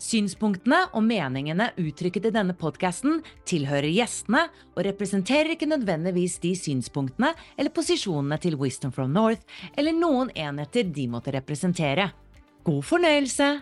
[0.00, 3.18] Synspunktene og meningene uttrykket i denne podkasten
[3.48, 9.44] tilhører gjestene og representerer ikke nødvendigvis de synspunktene eller posisjonene til Wisdom from North
[9.76, 12.10] eller noen enheter de måtte representere.
[12.64, 13.58] God fornøyelse!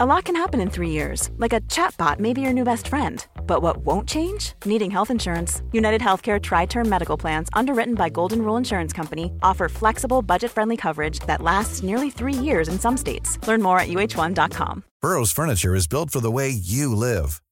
[0.00, 2.88] A lot can happen in three years, like a chatbot may be your new best
[2.88, 3.26] friend.
[3.46, 4.54] But what won't change?
[4.64, 5.62] Needing health insurance.
[5.72, 10.50] United Healthcare Tri Term Medical Plans, underwritten by Golden Rule Insurance Company, offer flexible, budget
[10.50, 13.38] friendly coverage that lasts nearly three years in some states.
[13.46, 14.84] Learn more at uh1.com.
[15.00, 17.42] Burrow's furniture is built for the way you live.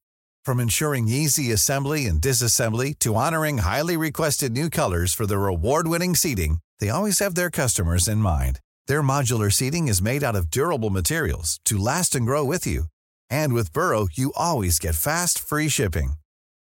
[0.44, 5.86] From ensuring easy assembly and disassembly to honoring highly requested new colors for their award
[5.86, 8.60] winning seating, they always have their customers in mind.
[8.86, 12.84] Their modular seating is made out of durable materials to last and grow with you.
[13.31, 16.14] And with Burrow, you always get fast, free shipping.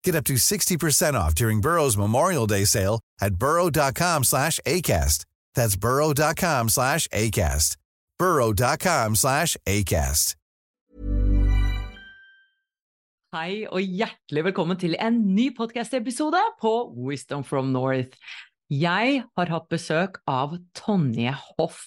[0.05, 5.25] Get up to 60% off during Burrow's Memorial Day sale at burrow.com slash ACAST.
[5.55, 7.77] That's burrow.com slash ACAST.
[8.19, 10.35] burrow.com slash ACAST.
[13.31, 18.17] Hei og hjertelig velkommen til en ny podcast-episode på Wisdom from North.
[18.75, 21.85] Jeg har hatt besøk av Tonje Hoff.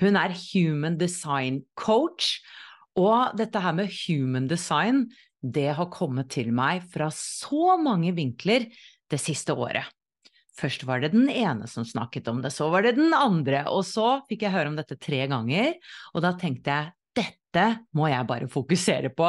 [0.00, 2.38] Hun er human design coach.
[2.96, 5.04] Og dette her med human design,
[5.42, 8.66] det har kommet til meg fra så mange vinkler
[9.10, 9.84] det siste året.
[10.56, 13.84] Først var det den ene som snakket om det, så var det den andre, og
[13.84, 15.74] så fikk jeg høre om dette tre ganger,
[16.14, 19.28] og da tenkte jeg dette må jeg bare fokusere på.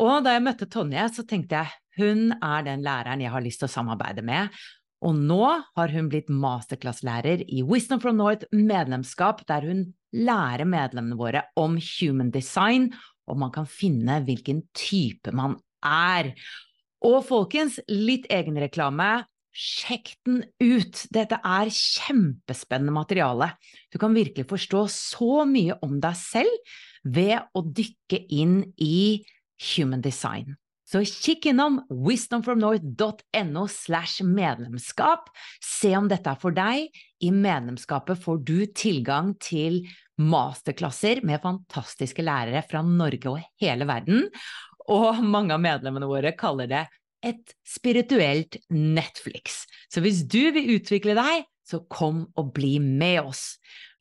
[0.00, 3.60] Og da jeg møtte Tonje, så tenkte jeg hun er den læreren jeg har lyst
[3.60, 4.48] til å samarbeide med.
[5.04, 5.44] Og nå
[5.76, 9.82] har hun blitt masterclass-lærer i Wisdom from North medlemskap, der hun
[10.16, 12.90] lærer medlemmene våre om human design,
[13.30, 15.56] og man kan finne hvilken type man
[15.86, 16.32] er.
[17.06, 19.24] Og folkens, litt egenreklame.
[19.50, 21.04] Sjekk den ut!
[21.10, 23.52] Dette er kjempespennende materiale.
[23.90, 29.22] Du kan virkelig forstå så mye om deg selv ved å dykke inn i
[29.72, 30.54] human design.
[30.90, 35.28] Så kikk innom wisdomfromnorth.no slash medlemskap.
[35.62, 36.88] Se om dette er for deg.
[37.22, 39.84] I medlemskapet får du tilgang til
[40.18, 44.26] masterklasser med fantastiske lærere fra Norge og hele verden.
[44.90, 46.82] Og mange av medlemmene våre kaller det
[47.22, 49.62] et spirituelt Netflix.
[49.92, 53.60] Så hvis du vil utvikle deg, så kom og bli med oss.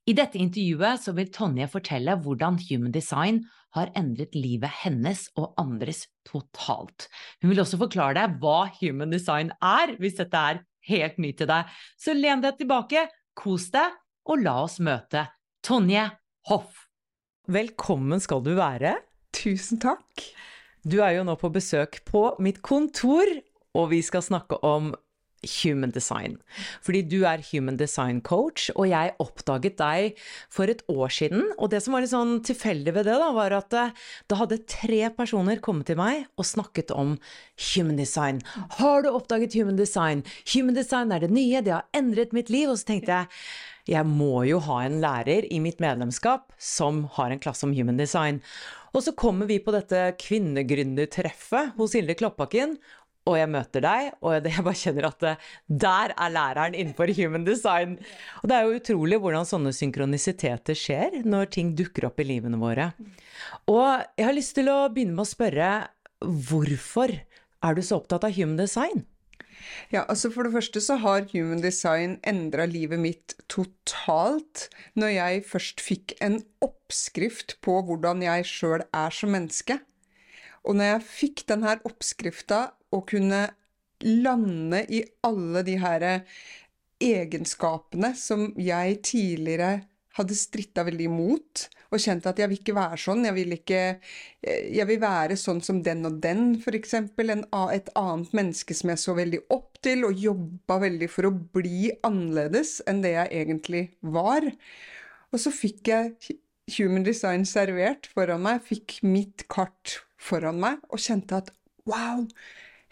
[0.10, 3.44] I dette intervjuet vil Tonje fortelle hvordan human design
[3.78, 7.08] har endret livet hennes og andres totalt.
[7.42, 11.50] Hun vil også forklare deg hva human design er, hvis dette er helt ny til
[11.50, 11.70] deg.
[12.00, 13.98] Så len deg tilbake, kos deg,
[14.30, 15.28] og la oss møte
[15.66, 16.06] Tonje
[16.50, 16.86] Hoff.
[17.50, 18.96] Velkommen skal du være.
[19.36, 20.26] Tusen takk.
[20.86, 23.30] Du er jo nå på besøk på mitt kontor,
[23.78, 24.94] og vi skal snakke om
[25.44, 26.38] human design.
[26.86, 30.20] Fordi du er human design coach, og jeg oppdaget deg
[30.52, 31.46] for et år siden.
[31.58, 33.96] Og det som var litt sånn tilfeldig ved det, da, var at eh,
[34.30, 37.18] da hadde tre personer kommet til meg og snakket om
[37.72, 38.44] human design.
[38.80, 40.26] Har du oppdaget human design?
[40.54, 42.70] Human design er det nye, det har endret mitt liv.
[42.70, 43.34] Og så tenkte jeg
[43.90, 47.98] jeg må jo ha en lærer i mitt medlemskap som har en klasse om human
[47.98, 48.38] design.
[48.94, 52.78] Og så kommer vi på dette kvinnegründertreffet hos Hilde Kloppakken,
[53.28, 55.48] og jeg møter deg, og jeg bare kjenner at eh,
[55.86, 57.98] der er læreren innenfor human design.
[58.42, 62.60] Og det er jo utrolig hvordan sånne synkronisiteter skjer når ting dukker opp i livene
[62.62, 62.92] våre.
[63.70, 63.88] Og
[64.18, 65.70] jeg har lyst til å begynne med å spørre
[66.20, 67.14] hvorfor
[67.60, 69.06] er du så opptatt av human design?
[69.92, 74.68] Ja, altså For det første så har human design endra livet mitt totalt
[75.00, 79.80] når jeg først fikk en oppskrift på hvordan jeg sjøl er som menneske.
[80.68, 82.64] Og når jeg fikk denne oppskrifta
[82.96, 83.46] og kunne
[84.06, 86.06] lande i alle de her
[87.04, 89.80] egenskapene som jeg tidligere
[90.20, 93.24] hadde stritta veldig imot, og kjent at jeg vil ikke være sånn.
[93.26, 93.80] Jeg vil, ikke,
[94.46, 96.96] jeg vil være sånn som den og den, f.eks.
[97.00, 101.90] Et annet menneske som jeg så veldig opp til, og jobba veldig for å bli
[102.06, 104.46] annerledes enn det jeg egentlig var.
[105.34, 106.38] Og så fikk jeg
[106.78, 111.54] Human Design servert foran meg, fikk mitt kart foran meg, og kjente at
[111.90, 112.26] wow!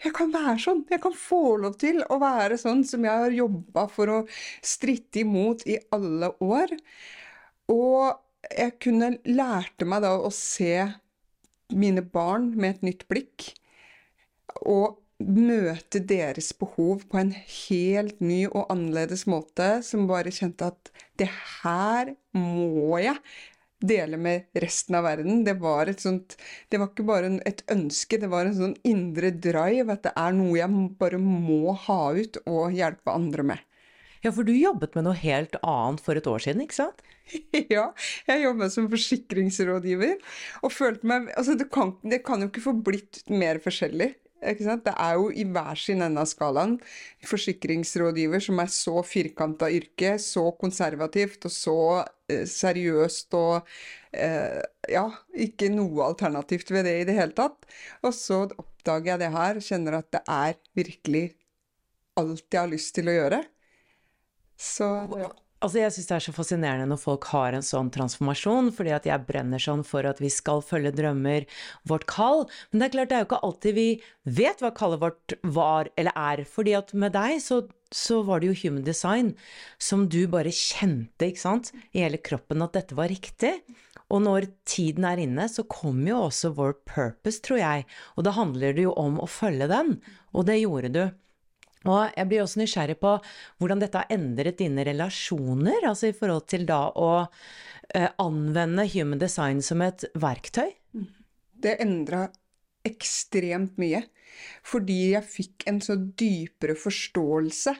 [0.04, 0.84] jeg kan være sånn.
[0.90, 4.18] Jeg kan få lov til å være sånn som jeg har jobba for å
[4.64, 6.74] stritte imot i alle år.
[7.72, 8.14] Og
[8.48, 10.86] jeg kunne lærte meg da å se
[11.74, 13.50] mine barn med et nytt blikk.
[14.62, 20.92] Og møte deres behov på en helt ny og annerledes måte, som bare kjente at
[21.18, 21.26] det
[21.58, 23.18] her må jeg
[23.80, 25.44] dele med resten av verden.
[25.44, 26.36] Det var et sånt
[26.70, 29.92] Det var ikke bare et ønske, det var en sånn indre drive.
[29.92, 33.64] At det er noe jeg bare må ha ut og hjelpe andre med.
[34.24, 37.04] Ja, for du jobbet med noe helt annet for et år siden, ikke sant?
[37.74, 37.90] ja,
[38.26, 40.16] jeg jobbet som forsikringsrådgiver.
[40.64, 44.14] Og følte meg Altså, det kan, det kan jo ikke få blitt mer forskjellig.
[44.38, 46.76] Det er jo i hver sin ende av skalaen.
[47.26, 51.78] Forsikringsrådgiver som er så firkanta yrke, så konservativt og så
[52.30, 53.66] eh, seriøst og
[54.12, 55.04] eh, Ja,
[55.34, 57.66] ikke noe alternativt ved det i det hele tatt.
[58.06, 61.26] Og så oppdager jeg det her, kjenner at det er virkelig
[62.18, 63.42] alt jeg har lyst til å gjøre.
[64.58, 64.88] Så
[65.18, 65.28] ja.
[65.58, 69.08] Altså, jeg syns det er så fascinerende når folk har en sånn transformasjon, fordi at
[69.08, 71.48] jeg brenner sånn for at vi skal følge drømmer,
[71.90, 72.44] vårt kall.
[72.70, 73.88] Men det er klart, det er jo ikke alltid vi
[74.38, 76.44] vet hva kallet vårt var eller er.
[76.46, 79.34] fordi at med deg så, så var det jo human design
[79.82, 83.56] som du bare kjente, ikke sant, i hele kroppen at dette var riktig.
[84.14, 87.88] Og når tiden er inne, så kommer jo også vår purpose, tror jeg.
[88.14, 89.98] Og da handler det jo om å følge den,
[90.32, 91.02] og det gjorde du.
[91.86, 93.14] Og jeg blir også nysgjerrig på
[93.60, 97.10] hvordan dette har endret dine relasjoner, altså i forhold til da å
[97.94, 100.72] eh, anvende human design som et verktøy?
[101.58, 102.26] Det endra
[102.88, 104.02] ekstremt mye.
[104.66, 107.74] Fordi jeg fikk en så dypere forståelse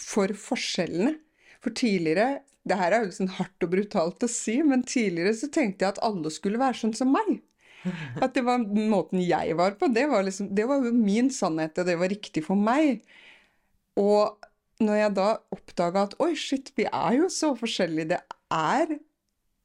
[0.00, 1.16] for forskjellene.
[1.62, 5.48] For tidligere Det her er jo sånn hardt og brutalt å si, men tidligere så
[5.50, 7.40] tenkte jeg at alle skulle være sånn som meg.
[8.22, 9.88] At det var måten jeg var på.
[9.90, 13.02] Det var, liksom, det var jo min sannhet, og det var riktig for meg.
[14.00, 14.38] Og
[14.82, 18.14] når jeg da oppdaga at oi, shit, vi er jo så forskjellige.
[18.14, 18.20] Det
[18.52, 18.96] er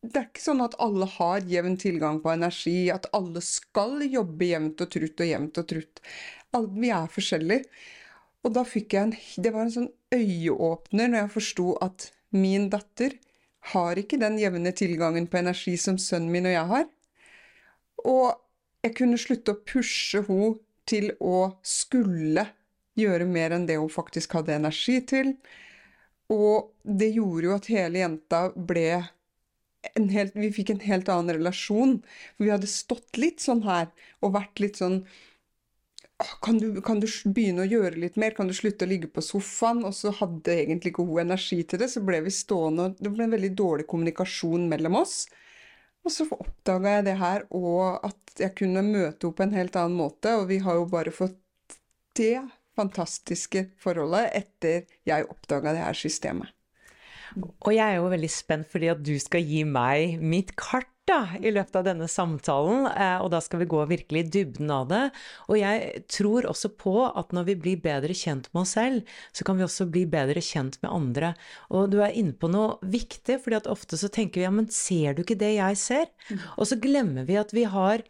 [0.08, 4.52] det er ikke sånn at alle har jevn tilgang på energi, at alle skal jobbe
[4.52, 6.02] jevnt og trutt og jevnt og trutt.
[6.78, 7.66] Vi er forskjellige.
[8.46, 12.70] Og da fikk jeg en Det var en sånn øyeåpner når jeg forsto at min
[12.72, 13.18] datter
[13.74, 16.86] har ikke den jevne tilgangen på energi som sønnen min og jeg har.
[18.06, 18.38] Og
[18.86, 20.56] jeg kunne slutte å pushe henne
[20.88, 22.46] til å skulle
[22.98, 25.36] gjøre mer enn det hun faktisk hadde energi til.
[26.34, 28.90] Og det gjorde jo at hele jenta ble
[29.96, 32.00] en helt, Vi fikk en helt annen relasjon.
[32.36, 33.88] For vi hadde stått litt sånn her
[34.22, 35.04] og vært litt sånn
[36.42, 38.34] kan du, kan du, begynne å gjøre litt mer?
[38.34, 39.84] Kan du slutte å ligge på sofaen?
[39.86, 43.12] Og så hadde egentlig ikke hun energi til det, så ble vi stående og Det
[43.14, 45.28] ble en veldig dårlig kommunikasjon mellom oss.
[46.02, 49.78] Og så oppdaga jeg det her, og at jeg kunne møte henne på en helt
[49.78, 50.34] annen måte.
[50.40, 51.38] Og vi har jo bare fått
[52.18, 52.40] det
[52.78, 56.54] fantastiske forholdet etter jeg oppdaga det her systemet.
[57.38, 61.22] Og jeg er jo veldig spent fordi at du skal gi meg mitt kart da,
[61.40, 64.90] i løpet av denne samtalen, eh, og da skal vi gå virkelig i dybden av
[64.92, 65.04] det.
[65.48, 69.48] Og jeg tror også på at når vi blir bedre kjent med oss selv, så
[69.48, 71.34] kan vi også bli bedre kjent med andre.
[71.72, 74.68] Og du er inne på noe viktig, fordi at ofte så tenker vi ja, men
[74.74, 76.12] ser du ikke det jeg ser?
[76.28, 76.44] Mm.
[76.58, 78.04] Og så glemmer vi at vi har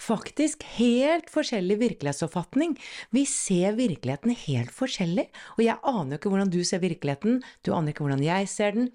[0.00, 2.76] faktisk helt forskjellig virkelighetsoppfatning.
[3.10, 7.72] Vi ser virkeligheten helt forskjellig, og jeg aner jo ikke hvordan du ser virkeligheten, du
[7.74, 8.90] aner ikke hvordan jeg ser den.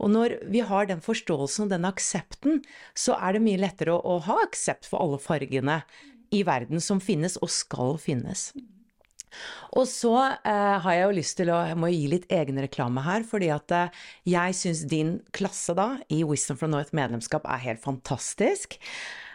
[0.00, 2.64] Og når vi har den forståelsen og den aksepten,
[2.98, 5.80] så er det mye lettere å, å ha aksept for alle fargene
[6.34, 8.50] i verden som finnes og skal finnes.
[9.78, 13.24] Og så eh, har jeg jo lyst til å jeg må gi litt egenreklame her,
[13.26, 13.98] fordi at eh,
[14.32, 18.80] jeg syns din klasse da, i Wisdom from North medlemskap, er helt fantastisk.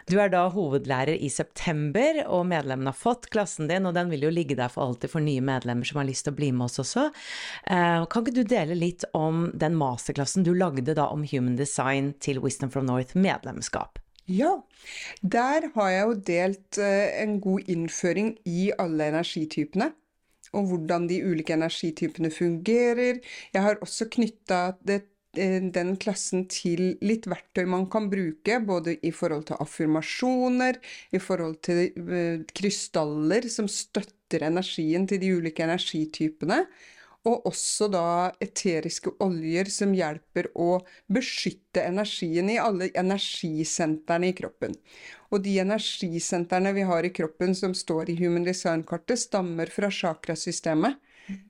[0.06, 4.28] Du er da hovedlærer i september, og medlemmene har fått klassen din, og den vil
[4.28, 6.68] jo ligge der for alltid for nye medlemmer som har lyst til å bli med
[6.68, 7.08] oss også.
[7.66, 12.12] Eh, kan ikke du dele litt om den masterklassen du lagde da om human design
[12.22, 13.98] til Wisdom from North medlemskap?
[14.30, 14.60] Ja,
[15.22, 19.90] der har jeg jo delt eh, en god innføring i alle energitypene
[20.56, 23.20] og hvordan de ulike energitypene fungerer.
[23.52, 25.02] Jeg har også knytta det
[25.36, 30.80] den klassen til litt verktøy man kan bruke, både i forhold til affirmasjoner,
[31.12, 36.64] i forhold til eh, krystaller som støtter energien til de ulike energitypene,
[37.26, 38.06] og også da
[38.42, 40.78] eteriske oljer som hjelper å
[41.10, 44.76] beskytte energien i alle energisentrene i kroppen.
[45.34, 51.00] Og de energisentrene vi har i kroppen som står i Human Design-kartet, stammer fra chakrasystemet.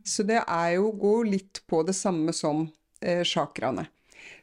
[0.09, 2.65] Så det er jo å gå litt på det samme som
[3.01, 3.87] eh, chakraene.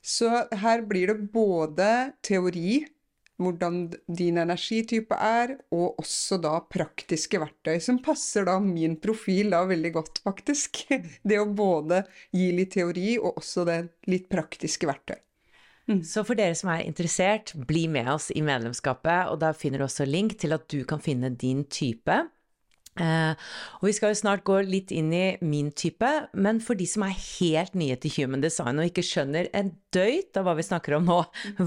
[0.03, 0.29] Så
[0.63, 1.89] her blir det både
[2.24, 2.83] teori
[3.41, 9.63] hvordan din energitype er, og også da praktiske verktøy, som passer da min profil da
[9.67, 10.83] veldig godt, faktisk.
[11.27, 13.79] Det å både gi litt teori, og også det
[14.12, 15.17] litt praktiske verktøy.
[16.07, 19.88] Så for dere som er interessert, bli med oss i medlemskapet, og da finner du
[19.89, 22.22] også link til at du kan finne din type.
[23.01, 23.33] Eh,
[23.79, 27.05] og vi skal jo snart gå litt inn i min type, men for de som
[27.07, 31.00] er helt nye til human design og ikke skjønner en døyt av hva vi snakker
[31.00, 31.21] om nå,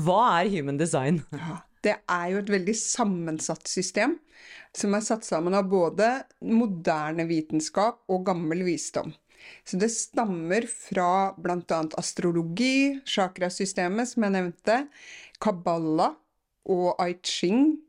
[0.06, 1.24] hva er human design?
[1.34, 4.18] Ja, det er jo et veldig sammensatt system,
[4.76, 6.12] som er satt sammen av både
[6.46, 9.14] moderne vitenskap og gammel visdom.
[9.66, 11.80] Så det stammer fra bl.a.
[11.98, 14.78] astrologi, chakrasystemet, som jeg nevnte,
[15.42, 16.12] kabbala
[16.72, 17.85] og ai ching, eh,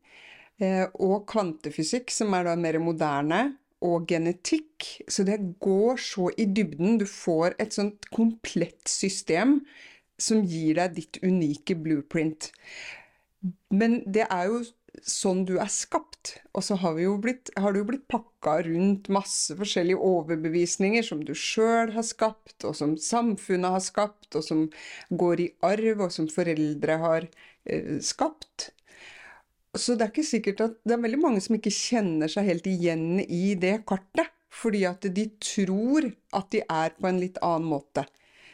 [0.59, 3.41] og kvantefysikk, som er da mer moderne,
[3.85, 4.87] og genetikk.
[5.07, 6.97] Så det går så i dybden.
[6.97, 9.59] Du får et sånt komplett system
[10.17, 12.51] som gir deg ditt unike blueprint.
[13.69, 14.63] Men det er jo
[15.05, 16.33] sånn du er skapt.
[16.57, 21.35] Og så har, blitt, har du jo blitt pakka rundt masse forskjellige overbevisninger som du
[21.37, 24.65] sjøl har skapt, og som samfunnet har skapt, og som
[25.09, 27.29] går i arv, og som foreldre har
[27.69, 28.71] eh, skapt.
[29.75, 32.67] Så det er ikke sikkert at Det er veldig mange som ikke kjenner seg helt
[32.69, 34.31] igjen i det kartet.
[34.57, 38.05] Fordi at de tror at de er på en litt annen måte.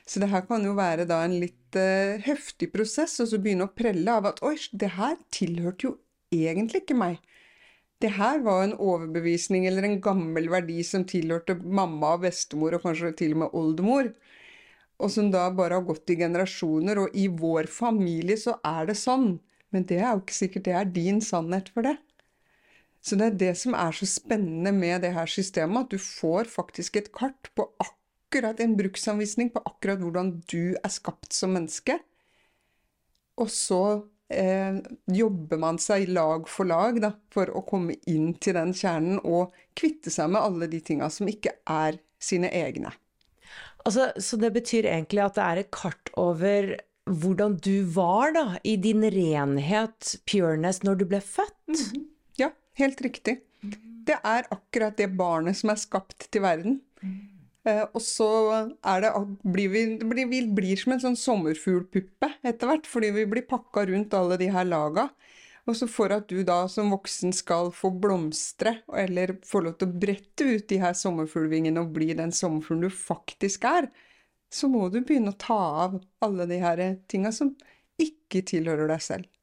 [0.04, 3.70] Så det her kan jo være da en litt uh, heftig prosess, og så begynne
[3.70, 5.94] å prelle av at oi, det her tilhørte jo
[6.34, 7.22] egentlig ikke meg.
[8.04, 12.84] Det her var en overbevisning eller en gammel verdi som tilhørte mamma og bestemor og
[12.84, 14.12] kanskje til og med oldemor,
[15.00, 18.98] og som da bare har gått i generasjoner, og i vår familie så er det
[19.00, 19.38] sånn,
[19.74, 21.98] men det er jo ikke sikkert det er din sannhet for det.
[23.04, 26.48] Så det er det som er så spennende med det her systemet, at du får
[26.52, 31.98] faktisk et kart på akkurat en bruksanvisning på akkurat hvordan du er skapt som menneske.
[33.42, 33.84] Og så
[34.32, 34.80] eh,
[35.12, 39.52] jobber man seg lag for lag da, for å komme inn til den kjernen og
[39.76, 42.94] kvitte seg med alle de tinga som ikke er sine egne.
[43.84, 46.72] Altså, så det betyr egentlig at det er et kart over
[47.10, 51.68] hvordan du var da, i din renhet, pureness, når du ble født?
[51.68, 52.06] Mm -hmm.
[52.38, 53.40] Ja, helt riktig.
[54.08, 56.82] Det er akkurat det barnet som er skapt til verden.
[57.02, 57.34] Mm.
[57.66, 58.28] Eh, og så
[58.84, 59.12] det,
[59.44, 63.86] blir vi, blir, vi blir som en sånn sommerfuglpuppe etter hvert, fordi vi blir pakka
[63.86, 65.10] rundt alle de her laga.
[65.64, 69.88] Og så for at du da som voksen skal få blomstre, eller få lov til
[69.88, 73.88] å brette ut de her sommerfuglvingene og bli den sommerfuglen du faktisk er,
[74.54, 77.56] så må du begynne å ta av alle de her tinga som
[78.02, 79.34] ikke tilhører deg selv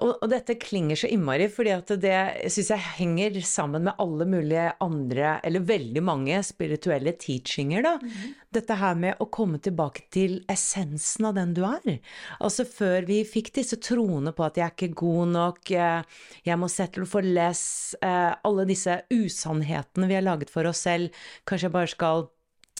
[0.00, 4.26] og, og, dette klinger så innmari, fordi at det syns jeg henger sammen med alle
[4.28, 7.94] mulige andre, eller veldig mange spirituelle teachinger, da.
[8.00, 8.34] Mm -hmm.
[8.52, 12.00] Dette her med å komme tilbake til essensen av den du er.
[12.40, 16.02] Altså før vi fikk disse troene på at jeg er ikke god nok, eh,
[16.44, 21.10] jeg må settle for less, eh, alle disse usannhetene vi har laget for oss selv,
[21.46, 22.28] kanskje jeg bare skal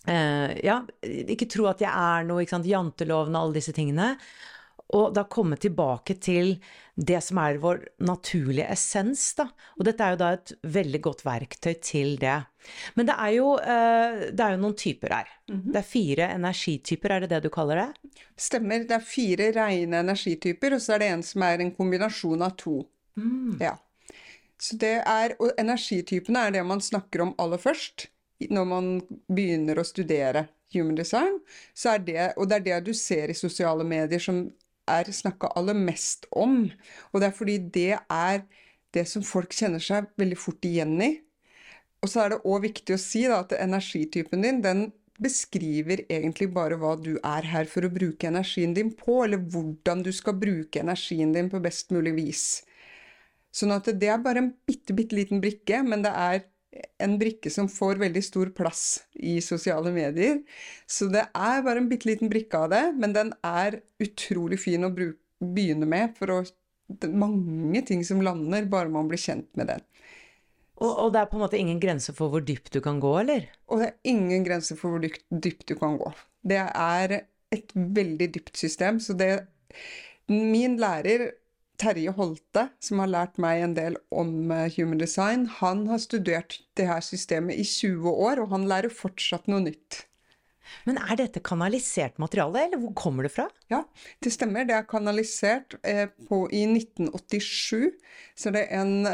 [0.08, 4.16] Uh, ja, ikke tro at jeg er noe, ikke sant, janteloven og alle disse tingene.
[4.92, 6.56] Og da komme tilbake til
[6.94, 9.46] det som er vår naturlige essens, da.
[9.78, 12.34] Og dette er jo da et veldig godt verktøy til det.
[12.98, 15.28] Men det er jo, eh, det er jo noen typer her.
[15.48, 15.72] Mm -hmm.
[15.72, 18.10] Det er fire energityper, er det det du kaller det?
[18.36, 18.78] Stemmer.
[18.78, 22.56] Det er fire rene energityper, og så er det en som er en kombinasjon av
[22.56, 22.86] to.
[23.16, 23.58] Mm.
[23.60, 23.76] Ja.
[24.58, 28.08] Så det er, og energitypene er det man snakker om aller først
[28.50, 28.90] når man
[29.30, 31.38] begynner å studere human design,
[31.74, 34.46] så er det, og det er det du ser i sosiale medier som
[34.90, 36.64] er snakka aller mest om.
[37.12, 38.42] Og det er fordi det er
[38.92, 41.12] det som folk kjenner seg veldig fort igjen i.
[42.02, 44.88] Og så er det òg viktig å si da, at energitypen din den
[45.22, 50.02] beskriver egentlig bare hva du er her for å bruke energien din på, eller hvordan
[50.02, 52.46] du skal bruke energien din på best mulig vis.
[53.54, 56.42] Sånn at det er bare en bitte, bitte liten brikke, men det er
[57.02, 60.40] en brikke som får veldig stor plass i sosiale medier.
[60.88, 64.88] Så det er bare en bitte liten brikke av det, men den er utrolig fin
[64.88, 66.14] å begynne med.
[66.18, 66.38] For å,
[66.88, 69.84] det er mange ting som lander bare man blir kjent med den.
[70.82, 73.12] Og, og, det er på en måte ingen grense for hvor dypt du kan gå,
[73.20, 73.46] eller?
[73.70, 76.10] Og det er ingen grense for hvor dypt, dypt du kan gå.
[76.42, 77.18] Det er
[77.52, 79.00] et veldig dypt system.
[79.02, 79.34] Så det
[80.30, 81.32] Min lærer
[81.82, 86.60] Terje Holte, som har lært meg en del om eh, human design, han har studert
[86.78, 90.04] det her systemet i 20 år, og han lærer fortsatt noe nytt.
[90.86, 93.48] Men er dette kanalisert materiale, eller hvor kommer det fra?
[93.72, 93.82] Ja,
[94.22, 94.64] det stemmer.
[94.68, 97.92] Det er kanalisert eh, på, i 1987.
[98.38, 99.10] Så det er en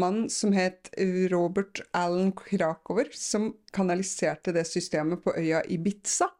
[0.00, 0.88] mann som het
[1.32, 6.32] Robert Allen Krakover, som kanaliserte det systemet på øya Ibiza.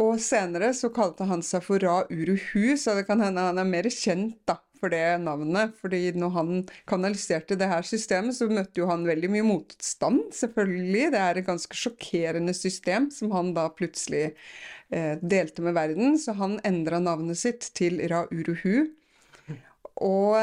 [0.00, 3.68] Og senere så kalte han seg for Ra Uruhu, så det kan hende han er
[3.68, 5.74] mer kjent da, for det navnet.
[5.78, 11.12] fordi når han kanaliserte det her systemet, så møtte jo han veldig mye motstand, selvfølgelig.
[11.12, 14.32] Det er et ganske sjokkerende system som han da plutselig
[14.90, 18.88] eh, delte med verden, så han endra navnet sitt til Ra Uruhu.
[20.02, 20.40] Og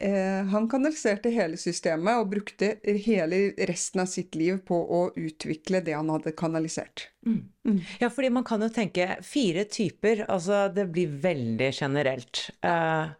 [0.00, 5.82] eh, han kanaliserte hele systemet og brukte hele resten av sitt liv på å utvikle
[5.84, 7.08] det han hadde kanalisert.
[8.00, 12.48] Ja, fordi man kan jo tenke fire typer, altså det blir veldig generelt.
[12.66, 13.12] Eh,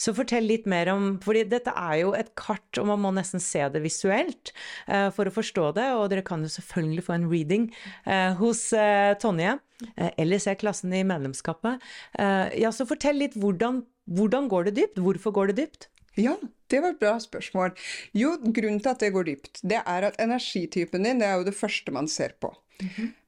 [0.00, 3.42] så fortell litt mer om fordi dette er jo et kart, og man må nesten
[3.42, 4.52] se det visuelt
[4.88, 5.88] eh, for å forstå det.
[5.98, 7.68] Og dere kan jo selvfølgelig få en reading
[8.06, 9.58] eh, hos eh, Tonje,
[9.92, 11.84] eh, eller se klassen i medlemskapet.
[12.16, 15.02] Eh, ja, så fortell litt hvordan, hvordan går det dypt?
[15.04, 15.90] Hvorfor går det dypt?
[16.20, 16.36] Ja,
[16.70, 17.72] det var et bra spørsmål.
[18.16, 21.48] Jo, grunnen til at det går dypt, det er at energitypen din, det er jo
[21.48, 22.52] det første man ser på.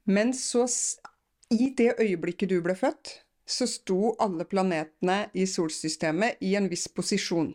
[0.05, 0.65] Men så,
[1.51, 6.87] i det øyeblikket du ble født, så sto alle planetene i solsystemet i en viss
[6.87, 7.51] posisjon.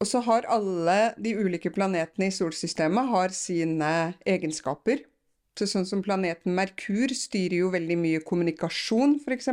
[0.00, 5.04] Og så har alle de ulike planetene i solsystemet har sine egenskaper.
[5.58, 9.50] Så sånn som planeten Merkur styrer jo veldig mye kommunikasjon, f.eks.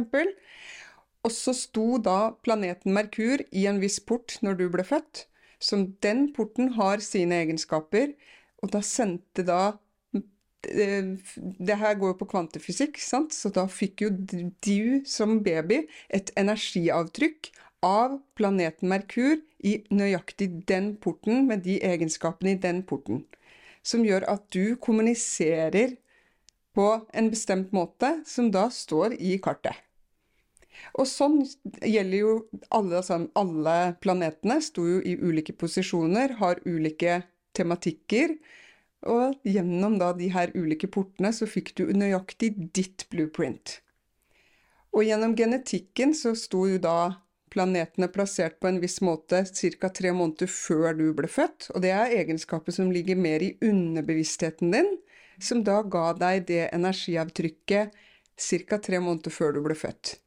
[1.26, 5.26] Og så sto da planeten Merkur i en viss port når du ble født,
[5.60, 8.14] som den porten har sine egenskaper,
[8.62, 9.78] og da sendte da
[10.68, 13.32] Det her går jo på kvantefysikk, sant?
[13.32, 17.52] så da fikk jo du som baby et energiavtrykk
[17.86, 23.24] av planeten Merkur i nøyaktig den porten, med de egenskapene i den porten,
[23.86, 25.96] som gjør at du kommuniserer
[26.76, 29.87] på en bestemt måte, som da står i kartet.
[30.98, 31.42] Og sånn
[31.82, 32.36] gjelder jo
[32.70, 34.60] alle, altså alle planetene.
[34.64, 37.22] Sto jo i ulike posisjoner, har ulike
[37.58, 38.38] tematikker.
[39.08, 43.80] Og gjennom da de her ulike portene så fikk du nøyaktig ditt blueprint.
[44.96, 46.98] Og gjennom genetikken så sto jo da
[47.54, 49.90] planetene plassert på en viss måte ca.
[49.90, 51.70] tre måneder før du ble født.
[51.76, 54.90] Og det er egenskaper som ligger mer i underbevisstheten din,
[55.40, 57.94] som da ga deg det energiavtrykket
[58.38, 58.80] ca.
[58.80, 60.18] tre måneder før du ble født.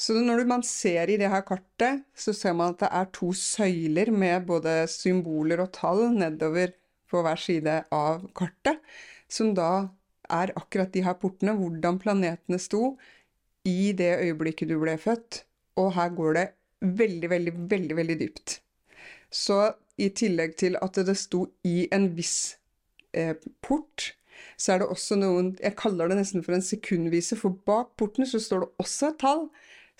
[0.00, 3.34] Så når man ser i det her kartet, så ser man at det er to
[3.36, 6.72] søyler med både symboler og tall nedover
[7.10, 8.78] på hver side av kartet,
[9.28, 9.90] som da
[10.30, 12.94] er akkurat de her portene, hvordan planetene sto
[13.68, 15.42] i det øyeblikket du ble født.
[15.80, 16.46] Og her går det
[16.80, 18.56] veldig, veldig, veldig, veldig dypt.
[19.30, 19.58] Så
[20.00, 22.56] i tillegg til at det sto i en viss
[23.12, 24.14] eh, port,
[24.56, 28.24] så er det også noen Jeg kaller det nesten for en sekundvise, for bak porten
[28.28, 29.44] så står det også et tall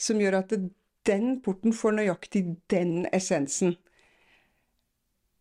[0.01, 0.71] som gjør at det,
[1.09, 3.77] den porten får nøyaktig den essensen.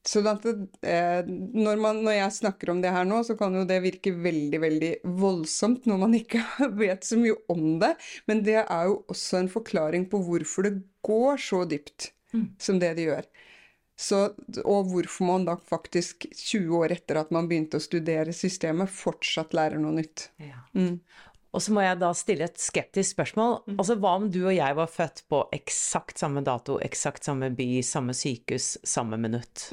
[0.07, 0.53] Så at det,
[0.87, 4.13] eh, når, man, når jeg snakker om det her nå, så kan jo det virke
[4.15, 6.43] veldig, veldig voldsomt når man ikke
[6.83, 7.91] vet så mye om det,
[8.31, 12.13] men det er jo også en forklaring på hvorfor det går så dypt
[12.61, 13.29] som det det gjør.
[13.99, 14.19] Så,
[14.63, 19.51] og hvorfor man da faktisk 20 år etter at man begynte å studere systemet, fortsatt
[19.57, 20.29] lærer noe nytt.
[20.71, 21.01] Mm.
[21.49, 23.55] Og så må jeg da stille et skeptisk spørsmål.
[23.73, 27.67] Altså, hva om du og jeg var født på eksakt samme dato, eksakt samme by,
[27.85, 29.69] samme sykehus, samme minutt?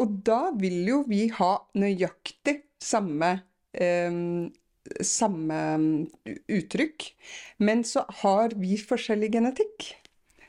[0.00, 3.36] Og da vil jo vi ha nøyaktig samme
[3.70, 4.18] eh,
[5.00, 5.92] samme mm,
[6.52, 7.06] uttrykk,
[7.64, 9.92] men så har vi forskjellig genetikk.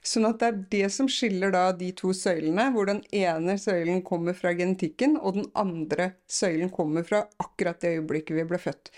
[0.06, 4.04] Sånn at det er det som skiller da de to søylene, hvor den ene søylen
[4.06, 8.92] kommer fra genetikken, og den andre søylen kommer fra akkurat det øyeblikket vi ble født.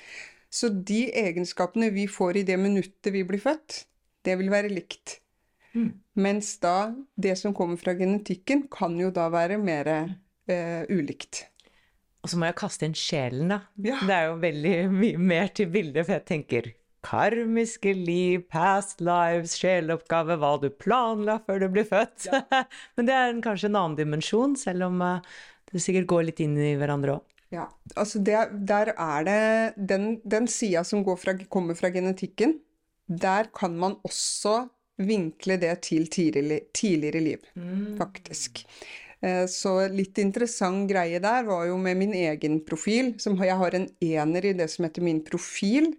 [0.58, 3.84] Så de egenskapene vi får i det minuttet vi blir født,
[4.26, 5.20] det vil være likt.
[6.18, 6.78] Mens da
[7.16, 11.46] det som kommer fra genetikken, kan jo da være mer eh, ulikt.
[12.26, 13.62] Og så må jeg kaste inn sjelen, da.
[13.86, 14.00] Ja.
[14.02, 16.72] Det er jo veldig mye mer til bildet, for jeg tenker
[17.08, 22.28] karmiske liv, past lives, sjeleoppgave, hva du planla før du ble født.
[22.98, 25.40] Men det er en, kanskje en annen dimensjon, selv om eh,
[25.72, 27.37] det sikkert går litt inn i hverandre òg.
[27.54, 28.36] Ja, altså det,
[28.68, 32.60] der er det Den, den sida som går fra, kommer fra genetikken,
[33.08, 37.44] der kan man også vinkle det til tidligere, tidligere liv,
[37.98, 38.66] faktisk.
[39.22, 43.14] Eh, Så litt interessant greie der var jo med min egen profil.
[43.20, 45.94] Som jeg har en ener i det som heter min profil.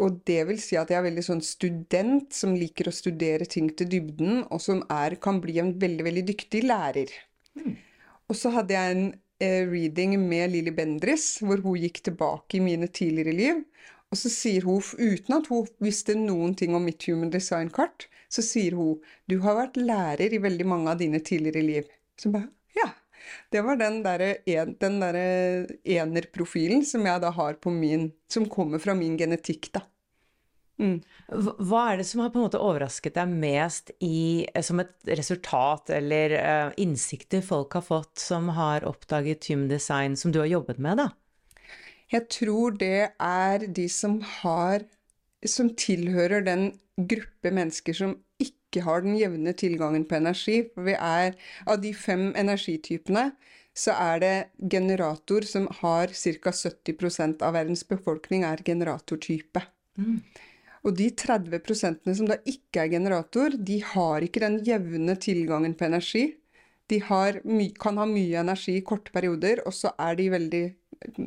[0.00, 3.68] Og det vil si at jeg er veldig sånn student som liker å studere ting
[3.76, 7.12] til dybden, og som er, kan bli en veldig, veldig dyktig lærer.
[8.30, 9.04] Og så hadde jeg en
[9.40, 13.62] reading med Lilly Bendris, hvor hun gikk tilbake i mine tidligere liv.
[14.10, 18.42] Og så sier hun, uten at hun visste noen ting om mitt Human Design-kart, så
[18.44, 18.98] sier hun
[19.30, 21.92] du har vært lærer i veldig mange av dine tidligere liv.
[22.18, 22.90] Så bare ja.
[23.52, 25.02] Det var den derre der den
[25.84, 29.82] enerprofilen som jeg da har på min Som kommer fra min genetikk, da.
[30.80, 31.00] Mm.
[31.28, 34.94] Hva- er det som har på en måte overrasket deg mest i, eh, som et
[35.04, 40.48] resultat eller uh, innsikter folk har fått som har oppdaget Human Design, som du har
[40.48, 41.10] jobbet med, da?
[42.10, 44.88] Jeg tror det er de som har
[45.46, 46.66] Som tilhører den
[47.08, 50.68] gruppe mennesker som ikke har den jevne tilgangen på energi.
[50.74, 51.32] For vi er
[51.66, 53.30] Av de fem energitypene
[53.72, 54.34] så er det
[54.68, 56.52] generator som har ca.
[56.52, 59.62] 70 av verdens befolkning er generatortype.
[60.86, 65.88] Og de 30% som da ikke er generator, de har ikke den jevne tilgangen på
[65.90, 66.24] energi.
[66.90, 70.64] De kan ha mye energi i korte perioder, og så er de veldig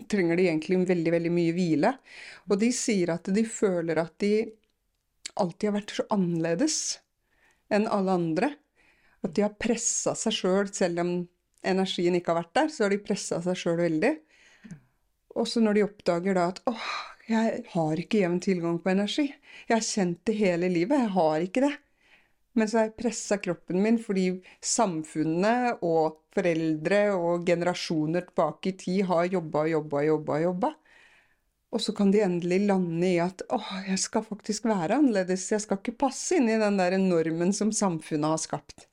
[0.10, 1.94] trenger de egentlig veldig, veldig mye hvile.
[2.50, 4.34] Og de sier at de føler at de
[5.40, 6.78] alltid har vært så annerledes
[7.74, 8.52] enn alle andre.
[9.24, 11.14] At de har pressa seg sjøl, selv, selv om
[11.64, 14.14] energien ikke har vært der, så har de pressa seg sjøl veldig.
[15.40, 16.90] Og så når de oppdager da at åh,
[17.30, 19.30] jeg har ikke jevn tilgang på energi.
[19.68, 21.74] Jeg har kjent det hele livet, jeg har ikke det.
[22.54, 24.28] Men så har jeg pressa kroppen min fordi
[24.62, 30.40] samfunnet og foreldre og generasjoner tilbake i tid har jobba og jobba og jobba.
[30.44, 30.74] jobba.
[31.74, 35.48] Og så kan de endelig lande i at åh, jeg skal faktisk være annerledes.
[35.52, 38.86] Jeg skal ikke passe inn i den der normen som samfunnet har skapt.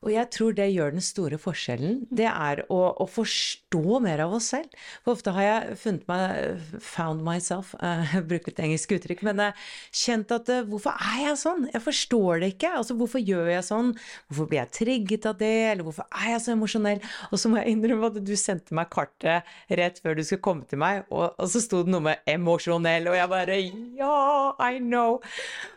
[0.00, 1.98] Og jeg tror det gjør den store forskjellen.
[2.08, 4.72] Det er å, å forstå mer av oss selv.
[5.04, 7.74] For ofte har jeg funnet meg Found myself.
[7.82, 9.24] uh, bruker et engelsk uttrykk.
[9.28, 11.68] Men uh, kjent at uh, hvorfor er jeg sånn?
[11.68, 12.72] Jeg forstår det ikke.
[12.80, 13.92] Altså hvorfor gjør jeg sånn?
[14.30, 15.52] Hvorfor blir jeg trigget av det?
[15.74, 17.04] Eller hvorfor er jeg så emosjonell?
[17.28, 20.64] Og så må jeg innrømme at du sendte meg kartet rett før du skulle komme
[20.70, 23.58] til meg, og, og så sto det noe med 'emosjonell', og jeg bare
[23.98, 24.16] Ja,
[24.64, 25.20] I know!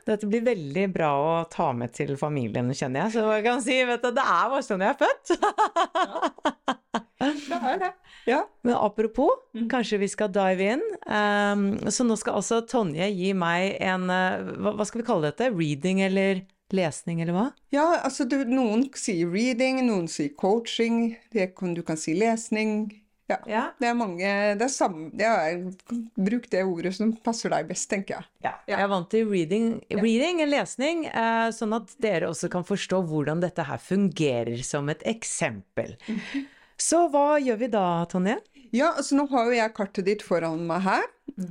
[0.07, 3.15] Dette blir veldig bra å ta med til familien, kjenner jeg.
[3.17, 5.35] Så jeg kan si, vet du, det er bare sånn jeg er født.
[7.23, 7.91] Det er det.
[8.23, 8.37] Ja.
[8.63, 10.83] Men apropos, kanskje vi skal dive in.
[11.03, 15.27] Um, så nå skal altså Tonje gi meg en uh, hva, hva skal vi kalle
[15.27, 15.49] dette?
[15.51, 17.45] Reading eller lesning, eller hva?
[17.75, 23.02] Ja, altså du, noen sier reading, noen sier coaching, det du kan si lesning.
[23.31, 23.61] Ja, Ja.
[23.79, 25.61] det er mange Det er samme det er,
[26.19, 28.25] Bruk det ordet som passer deg best, tenker jeg.
[28.43, 32.63] Ja, jeg er vant til reading, reading en lesning, eh, sånn at dere også kan
[32.67, 35.95] forstå hvordan dette her fungerer som et eksempel.
[36.77, 38.39] Så hva gjør vi da, Tonje?
[38.73, 41.03] Ja, altså nå har jo jeg kartet ditt foran meg her,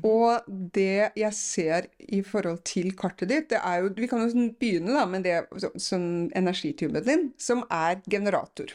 [0.03, 4.31] og det jeg ser i forhold til kartet ditt, det er jo Vi kan jo
[4.33, 6.03] sånn begynne da med det så- som
[6.35, 8.75] energitypen din, som er generator.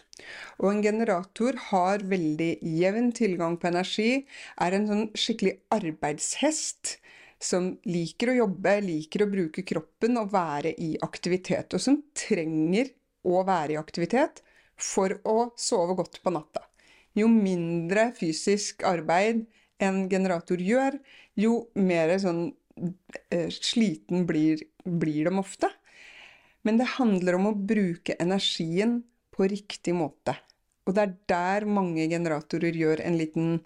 [0.60, 4.26] Og en generator har veldig jevn tilgang på energi,
[4.58, 6.98] er en sånn skikkelig arbeidshest.
[7.40, 11.74] Som liker å jobbe, liker å bruke kroppen og være i aktivitet.
[11.74, 12.90] Og som trenger
[13.26, 14.42] å være i aktivitet
[14.76, 16.67] for å sove godt på natta.
[17.18, 19.46] Jo mindre fysisk arbeid
[19.84, 20.98] en generator gjør,
[21.38, 22.50] jo mer sånn
[23.34, 25.70] eh, sliten blir, blir de ofte.
[26.66, 29.00] Men det handler om å bruke energien
[29.34, 30.36] på riktig måte.
[30.88, 33.62] Og det er der mange generatorer gjør en liten,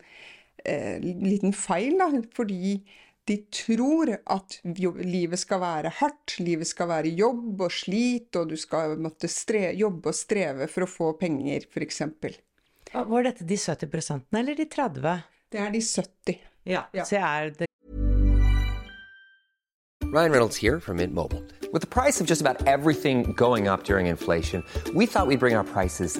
[0.66, 2.82] eh, liten feil, da, fordi
[3.30, 8.58] de tror at livet skal være hardt, livet skal være jobb og slit, og du
[8.58, 9.30] skal måtte
[9.78, 12.02] jobbe og streve for å få penger, f.eks.
[12.93, 16.39] Var dette de 70 eller de 30 Det er de 70.
[16.65, 16.82] Ja.
[16.93, 17.04] Ja.
[17.04, 17.65] Så er det
[20.13, 21.41] Ryan Reynolds here from Mint Mobile.
[21.71, 24.62] With the price of just about everything going up during inflation,
[24.93, 26.19] we thought we'd bring our prices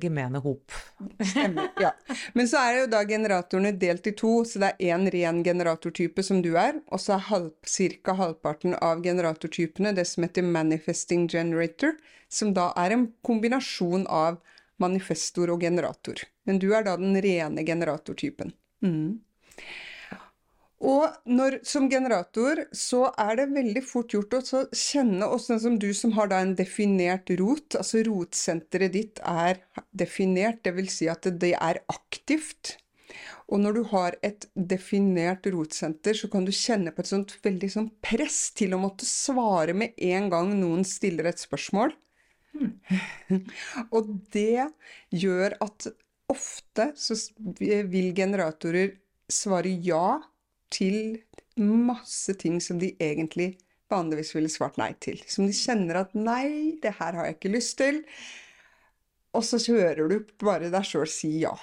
[0.00, 0.72] gemene hop.
[1.20, 1.92] Stemmer, ja.
[2.34, 6.24] Men så er jo da generatorene delt i to, så det er én ren generatortype
[6.26, 8.16] som du er, og så er halv, ca.
[8.18, 11.96] halvparten av generatortypene det som heter manifesting generator,
[12.30, 14.40] som da er en kombinasjon av
[14.80, 16.22] manifestor og generator.
[16.48, 18.54] Men du er da den rene generatortypen.
[20.80, 25.74] Og når, som generator så er det veldig fort gjort å kjenne oss, sånn som
[25.80, 29.60] du som har da en definert rot, altså rotsenteret ditt er
[29.92, 32.78] definert, vil si at det er aktivt.
[33.50, 37.70] Og når du har et definert rotsenter, så kan du kjenne på et sånt veldig
[37.74, 41.92] sånn press til å måtte svare med en gang noen stiller et spørsmål.
[43.96, 44.64] Og det
[45.12, 45.90] gjør at
[46.30, 47.18] ofte så
[47.50, 48.94] vil generatorer
[49.30, 50.20] svare ja
[50.72, 51.18] til
[51.60, 53.54] masse ting som de egentlig
[53.90, 55.18] vanligvis ville svart nei til.
[55.28, 58.02] Som de kjenner at nei, det her har jeg ikke lyst til.
[59.36, 61.54] Og så hører du bare deg sjøl si ja.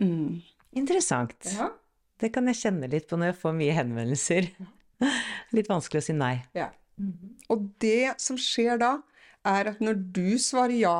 [0.00, 0.42] Mm.
[0.76, 1.36] Interessant.
[1.54, 1.70] Ja.
[2.20, 4.48] Det kan jeg kjenne litt på når jeg får mye henvendelser.
[5.56, 6.36] Litt vanskelig å si nei.
[6.56, 6.70] Ja.
[7.50, 8.92] Og det som skjer da,
[9.44, 10.96] er at når du svarer ja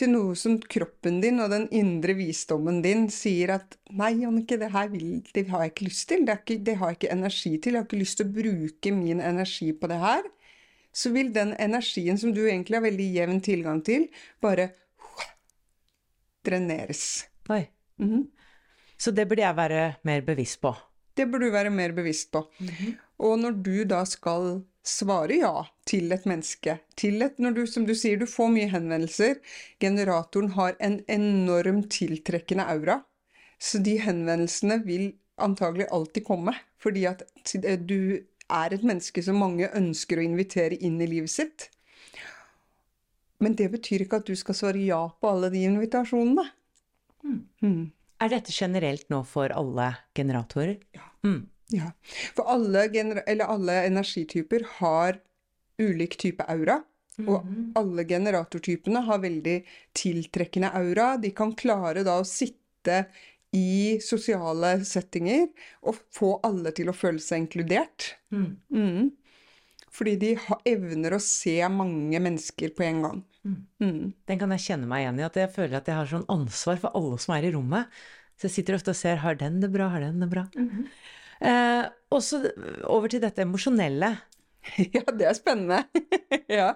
[0.00, 4.70] til noe som kroppen din og den indre visdommen din sier at nei, Jannicke, det
[4.72, 7.52] her vil, det har jeg ikke lyst til, det, ikke, det har jeg ikke energi
[7.56, 10.28] til, jeg har ikke lyst til å bruke min energi på det her,
[10.90, 14.08] så vil den energien som du egentlig har veldig jevn tilgang til,
[14.42, 14.70] bare
[16.46, 17.04] dreneres.
[17.52, 17.64] Oi.
[18.00, 18.28] Mhm.
[19.00, 20.74] Så det burde jeg være mer bevisst på.
[21.16, 22.42] Det burde du være mer bevisst på.
[23.20, 25.54] Og når du da skal svare ja
[25.88, 29.40] til et menneske, til et, når du, som du sier, du får mye henvendelser,
[29.82, 33.00] generatoren har en enorm tiltrekkende aura,
[33.60, 37.24] så de henvendelsene vil antagelig alltid komme, fordi at
[37.88, 41.68] du er et menneske som mange ønsker å invitere inn i livet sitt.
[43.40, 46.44] Men det betyr ikke at du skal svare ja på alle de invitasjonene.
[47.24, 47.92] Mm.
[48.20, 50.76] Er dette generelt nå for alle generatorer?
[50.96, 51.06] Ja.
[51.24, 51.48] Mm.
[51.70, 51.92] Ja,
[52.36, 55.20] for alle, eller alle energityper har
[55.80, 56.80] ulik type aura.
[57.20, 57.44] Og
[57.76, 59.58] alle generatortypene har veldig
[59.96, 61.14] tiltrekkende aura.
[61.20, 63.02] De kan klare da å sitte
[63.56, 65.48] i sosiale settinger
[65.82, 68.14] og få alle til å føle seg inkludert.
[68.32, 69.10] Mm.
[69.90, 73.20] Fordi de har evner å se mange mennesker på en gang.
[73.42, 74.12] Mm.
[74.28, 76.80] Den kan jeg kjenne meg igjen i, at jeg føler at jeg har sånn ansvar
[76.82, 77.90] for alle som er i rommet.
[78.38, 80.46] Så jeg sitter ofte og ser har den det bra, har den det bra.
[81.40, 82.42] Eh, og så
[82.88, 84.16] over til dette emosjonelle.
[84.92, 85.84] Ja, det er spennende.
[86.60, 86.74] ja.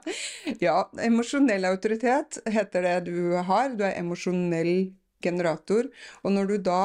[0.56, 3.74] ja, emosjonell autoritet heter det du har.
[3.76, 5.90] Du er emosjonell generator.
[6.24, 6.78] Og når du da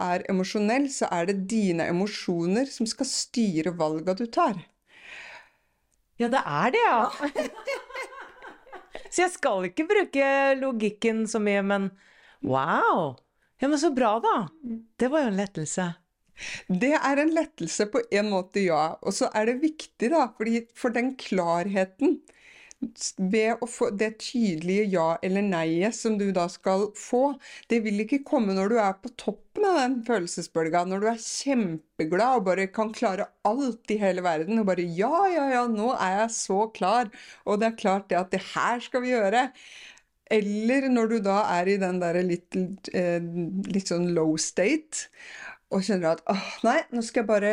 [0.00, 4.58] er emosjonell, så er det dine emosjoner som skal styre valga du tar.
[6.16, 7.00] Ja, det er det, ja!
[9.12, 10.28] så jeg skal ikke bruke
[10.60, 11.90] logikken så mye, men
[12.40, 13.16] wow!
[13.60, 14.36] Ja, men så bra, da!
[14.96, 15.90] Det var jo en lettelse.
[16.68, 18.96] Det er en lettelse på en måte, ja.
[19.02, 20.28] Og så er det viktig, da,
[20.76, 22.20] for den klarheten
[23.16, 27.30] ved å få det tydelige ja eller nei-et som du da skal få,
[27.70, 31.22] det vil ikke komme når du er på toppen av den følelsesbølga, når du er
[31.22, 35.94] kjempeglad og bare kan klare alt i hele verden, og bare ja, ja, ja, nå
[35.96, 37.10] er jeg så klar,
[37.46, 39.48] og det er klart det at det her skal vi gjøre.
[40.36, 42.56] Eller når du da er i den derre litt,
[42.92, 43.22] eh,
[43.70, 45.06] litt sånn low state,
[45.74, 47.52] og kjenner at åh, nei, nå skal jeg bare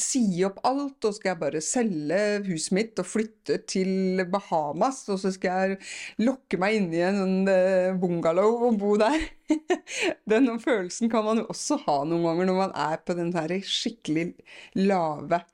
[0.00, 5.20] si opp alt, og skal jeg bare selge huset mitt og flytte til Bahamas, og
[5.22, 9.28] så skal jeg lokke meg inn i en eh, bungalow og bo der.
[10.32, 13.54] Den følelsen kan man jo også ha noen ganger når man er på den her
[13.62, 14.32] skikkelig
[14.80, 15.44] lave,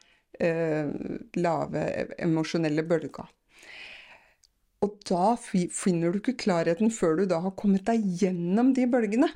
[0.41, 0.89] eh,
[1.37, 1.85] lave
[2.17, 3.27] emosjonelle bølga.
[4.87, 9.29] Og da finner du ikke klarheten før du da har kommet deg gjennom de bølgene.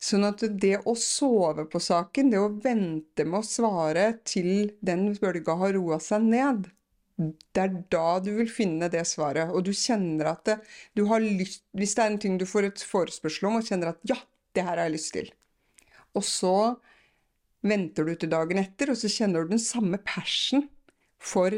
[0.00, 5.10] Sånn at det å sove på saken, det å vente med å svare til den
[5.20, 6.70] bølga har roa seg ned,
[7.20, 9.52] det er da du vil finne det svaret.
[9.52, 10.56] Og du kjenner at det,
[10.96, 13.92] du har lyst Hvis det er en ting du får et forespørsel om, og kjenner
[13.92, 14.16] at ja,
[14.56, 15.28] det her har jeg lyst til.
[16.16, 16.54] Og så
[17.60, 20.64] venter du til dagen etter, og så kjenner du den samme passion
[21.20, 21.52] for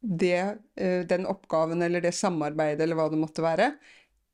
[0.00, 0.40] det,
[0.80, 3.74] eh, den oppgaven eller det samarbeidet eller hva det måtte være,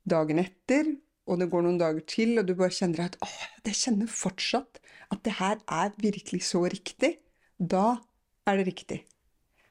[0.06, 0.94] dagen etter,
[1.30, 3.36] og det går noen dager til, og du bare kjenner at åh,
[3.68, 4.80] jeg kjenner fortsatt
[5.14, 7.16] at det her er virkelig så riktig,
[7.56, 8.00] da
[8.48, 9.00] er det riktig.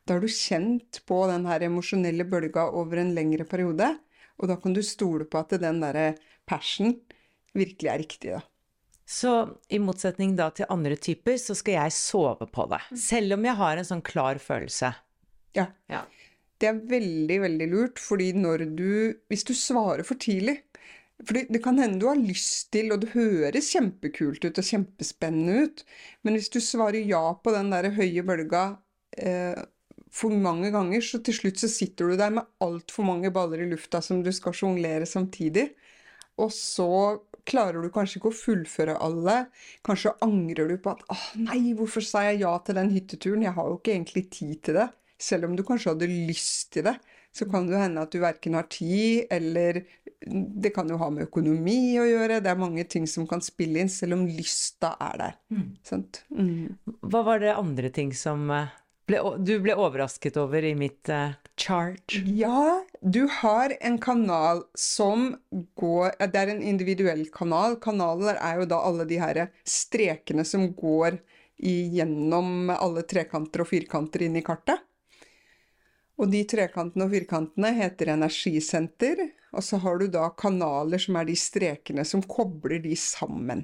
[0.08, 3.92] Da har du kjent på den her emosjonelle bølga over en lengre periode,
[4.40, 6.14] og da kan du stole på at den derre
[6.50, 6.96] passion
[7.58, 8.42] virkelig er riktig, da.
[9.10, 9.34] Så
[9.74, 12.82] i motsetning da til andre typer, så skal jeg sove på det.
[13.02, 14.92] Selv om jeg har en sånn klar følelse.
[15.58, 15.66] Ja.
[15.90, 16.04] Ja.
[16.60, 18.90] Det er veldig, veldig lurt, fordi når du
[19.32, 20.60] Hvis du svarer for tidlig
[21.28, 25.66] fordi det kan hende du har lyst til, og det høres kjempekult ut og kjempespennende
[25.66, 25.84] ut,
[26.24, 28.64] men hvis du svarer ja på den der høye bølga
[29.20, 29.60] eh,
[30.16, 33.70] for mange ganger, så til slutt så sitter du der med altfor mange baller i
[33.70, 35.70] lufta som du skal sjonglere samtidig,
[36.40, 39.36] og så klarer du kanskje ikke å fullføre alle.
[39.86, 41.18] Kanskje angrer du på at 'Å
[41.50, 43.44] nei, hvorfor sa jeg ja til den hytteturen?
[43.44, 46.86] Jeg har jo ikke egentlig tid til det.' Selv om du kanskje hadde lyst til
[46.88, 46.96] det,
[47.36, 49.84] så kan det hende at du verken har tid, eller
[50.30, 52.42] det kan jo ha med økonomi å gjøre.
[52.44, 55.38] Det er mange ting som kan spille inn, selv om lysta er der.
[55.88, 56.24] Sant?
[56.34, 56.76] Mm.
[57.06, 58.74] Hva var det andre ting som eh,
[59.10, 62.18] ble, du ble overrasket over i mitt uh, chart?
[62.26, 65.32] Ja, du har en kanal som
[65.80, 67.80] går Det er en individuell kanal.
[67.82, 71.22] Kanaler er jo da alle de her strekene som går
[71.60, 74.80] igjennom alle trekanter og firkanter inn i kartet.
[76.20, 79.22] Og de trekantene og firkantene heter energisenter,
[79.56, 83.64] og så har du da kanaler som er de strekene som kobler de sammen.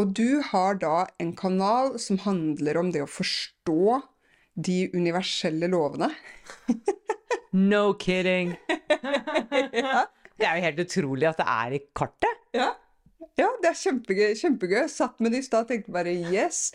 [0.00, 4.00] Og du har da en kanal som handler om det å forstå
[4.54, 6.12] de universelle lovene.
[7.52, 8.54] No kidding!
[10.40, 12.38] Det er jo helt utrolig at det er i kartet.
[12.56, 12.70] Ja.
[13.36, 14.32] Ja, det er kjempegøy.
[14.40, 14.86] kjempegøy.
[14.88, 16.70] Satt med det i stad og tenkte bare yes.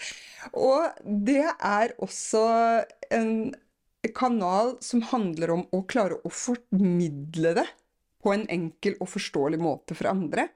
[0.53, 0.85] Og
[1.25, 2.43] det er også
[3.13, 3.33] en
[4.15, 7.67] kanal som handler om å klare å formidle det
[8.23, 10.49] på en enkel og forståelig måte for andre.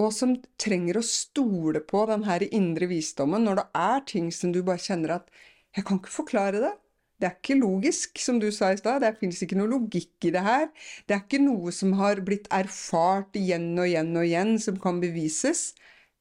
[0.00, 4.54] Og som trenger å stole på den her indre visdommen når det er ting som
[4.54, 5.28] du bare kjenner at
[5.72, 6.78] 'Jeg kan ikke forklare det'.
[7.22, 9.02] Det er ikke logisk, som du sa i stad.
[9.02, 10.66] Det fins ikke noe logikk i det her.
[11.06, 14.98] Det er ikke noe som har blitt erfart igjen og igjen og igjen, som kan
[15.00, 15.74] bevises.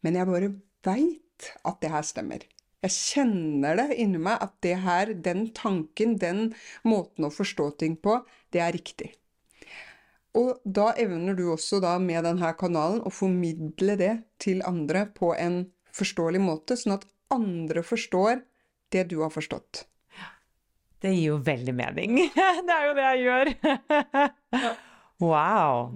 [0.03, 0.53] Men jeg bare
[0.85, 2.45] veit at det her stemmer.
[2.81, 6.47] Jeg kjenner det inni meg at det her, den tanken, den
[6.87, 8.15] måten å forstå ting på,
[8.53, 9.11] det er riktig.
[10.37, 15.33] Og da evner du også da med denne kanalen å formidle det til andre på
[15.35, 18.41] en forståelig måte, sånn at andre forstår
[18.95, 19.85] det du har forstått.
[21.01, 22.17] Det gir jo veldig mening.
[22.67, 23.53] Det er jo det jeg gjør.
[25.21, 25.93] Wow.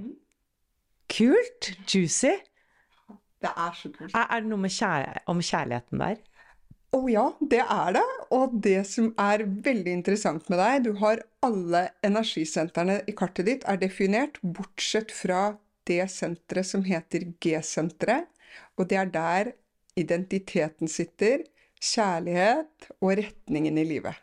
[1.09, 1.69] Kult.
[1.85, 2.33] Juicy.
[3.41, 4.13] Det er så kult.
[4.17, 6.17] Er, det noe kjær om kjærligheten der?
[6.95, 8.05] Å oh, ja, det er det.
[8.31, 13.65] Og det som er veldig interessant med deg, du har alle energisentrene i kartet ditt
[13.67, 15.57] er definert, bortsett fra
[15.89, 18.29] det senteret som heter G-senteret.
[18.79, 19.51] Og det er der
[19.99, 21.43] identiteten sitter,
[21.83, 24.15] kjærlighet og retningen i livet.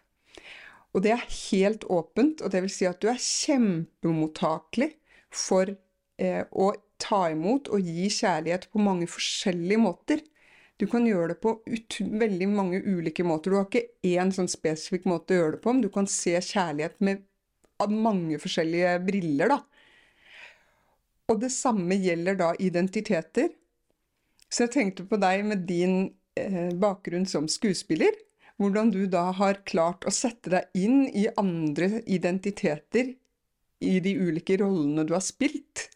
[0.96, 4.94] Og det er helt åpent, og det vil si at du er kjempemottakelig
[5.28, 10.24] for eh, å ta imot og gi kjærlighet på mange forskjellige måter.
[10.82, 11.52] Du kan gjøre det på
[12.18, 13.52] veldig mange ulike måter.
[13.52, 16.34] Du har ikke én sånn spesifikk måte å gjøre det på, men du kan se
[16.34, 17.22] kjærlighet med
[17.86, 19.60] mange forskjellige briller, da.
[21.30, 23.52] Og det samme gjelder da identiteter.
[24.50, 25.94] Så jeg tenkte på deg med din
[26.38, 28.18] eh, bakgrunn som skuespiller.
[28.58, 33.14] Hvordan du da har klart å sette deg inn i andre identiteter
[33.82, 35.86] i de ulike rollene du har spilt.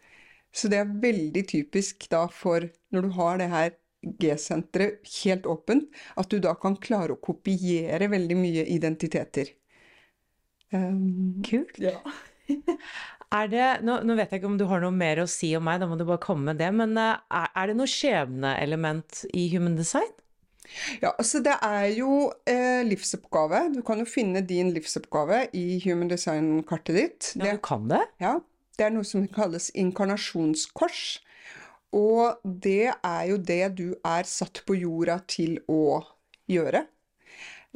[0.55, 3.75] Så det er veldig typisk da for når du har det her
[4.21, 9.51] G-senteret helt åpent, at du da kan klare å kopiere veldig mye identiteter.
[10.75, 11.79] Um, Kult.
[11.83, 11.99] Ja.
[13.51, 15.81] det, nå, nå, vet jeg ikke om du har noe mer å si om meg,
[15.83, 16.71] da må du bare komme med det.
[16.75, 20.13] Men uh, er, er det noe skjebneelement i human design?
[21.01, 23.69] Ja, altså det er jo eh, livsoppgave.
[23.77, 27.33] Du kan jo finne din livsoppgave i human design-kartet ditt.
[27.39, 28.03] Ja, du kan det?
[28.23, 28.39] Ja.
[28.77, 31.05] Det er noe som kalles inkarnasjonskors.
[31.95, 36.01] Og det er jo det du er satt på jorda til å
[36.51, 36.87] gjøre.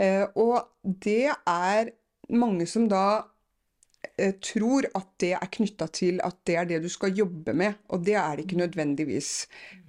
[0.00, 1.92] Eh, og det er
[2.32, 3.22] mange som da
[4.16, 7.82] eh, tror at det er knytta til at det er det du skal jobbe med,
[7.90, 9.30] og det er det ikke nødvendigvis.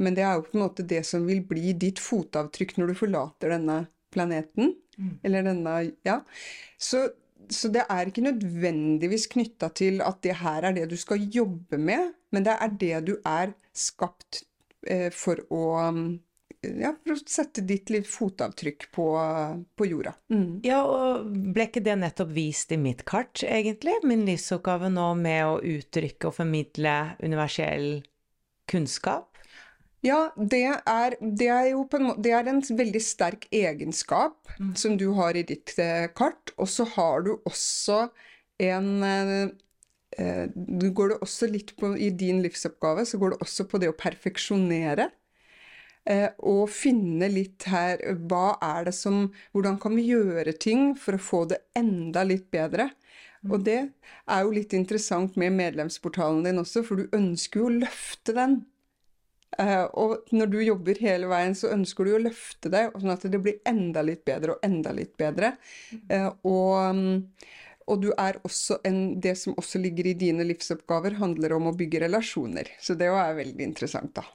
[0.01, 3.01] Men det er jo på en måte det som vil bli ditt fotavtrykk når du
[3.03, 3.81] forlater denne
[4.11, 4.75] planeten.
[4.97, 5.17] Mm.
[5.23, 6.21] Eller denne Ja.
[6.77, 7.09] Så,
[7.49, 11.79] så det er ikke nødvendigvis knytta til at det her er det du skal jobbe
[11.79, 14.43] med, men det er det du er skapt
[14.87, 15.63] eh, for å
[16.61, 19.05] ja, for å sette ditt litt fotavtrykk på,
[19.77, 20.13] på jorda.
[20.29, 20.61] Mm.
[20.65, 23.95] Ja, og ble ikke det nettopp vist i mitt kart, egentlig?
[24.05, 28.03] Min livsoppgave nå med å uttrykke og formidle universell
[28.69, 29.39] kunnskap?
[30.05, 34.71] Ja, det er, det er jo på en Det er en veldig sterk egenskap mm.
[34.77, 38.07] som du har i ditt eh, kart, og så har du også
[38.61, 39.51] en eh
[40.11, 43.91] du går det også litt på, I din livsoppgave så går det også på det
[43.91, 45.07] å perfeksjonere.
[46.09, 51.13] Eh, og finne litt her hva er det som Hvordan kan vi gjøre ting for
[51.13, 52.89] å få det enda litt bedre?
[53.45, 53.65] Og mm.
[53.67, 58.35] det er jo litt interessant med medlemsportalen din også, for du ønsker jo å løfte
[58.37, 58.59] den.
[59.59, 63.25] Uh, og når du jobber hele veien, så ønsker du å løfte det, sånn at
[63.33, 65.55] det blir enda litt bedre og enda litt bedre.
[66.05, 67.33] Uh, og,
[67.91, 71.75] og, du er også en, det som også ligger i dine livsoppgaver, handler om å
[71.77, 72.71] bygge relasjoner.
[72.81, 74.25] Så det er veldig interessant, da.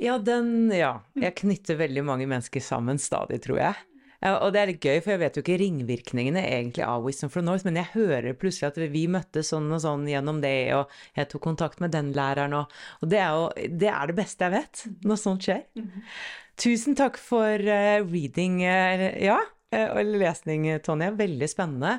[0.00, 1.02] Ja, den Ja.
[1.14, 3.82] Jeg knytter veldig mange mennesker sammen stadig, tror jeg.
[4.24, 7.44] Og det er litt gøy, for jeg vet jo ikke ringvirkningene egentlig av Wisdom from
[7.44, 11.28] North, men jeg hører plutselig at vi møttes sånn og sånn gjennom det, og jeg
[11.28, 12.72] tok kontakt med den læreren, og,
[13.04, 15.60] og det, er jo, det er det beste jeg vet, når sånt skjer.
[15.76, 16.08] Mm -hmm.
[16.56, 18.62] Tusen takk for uh, reading.
[18.62, 19.40] Uh, ja,
[19.74, 21.10] Eh, eller lesning, Tonje.
[21.18, 21.98] Veldig spennende.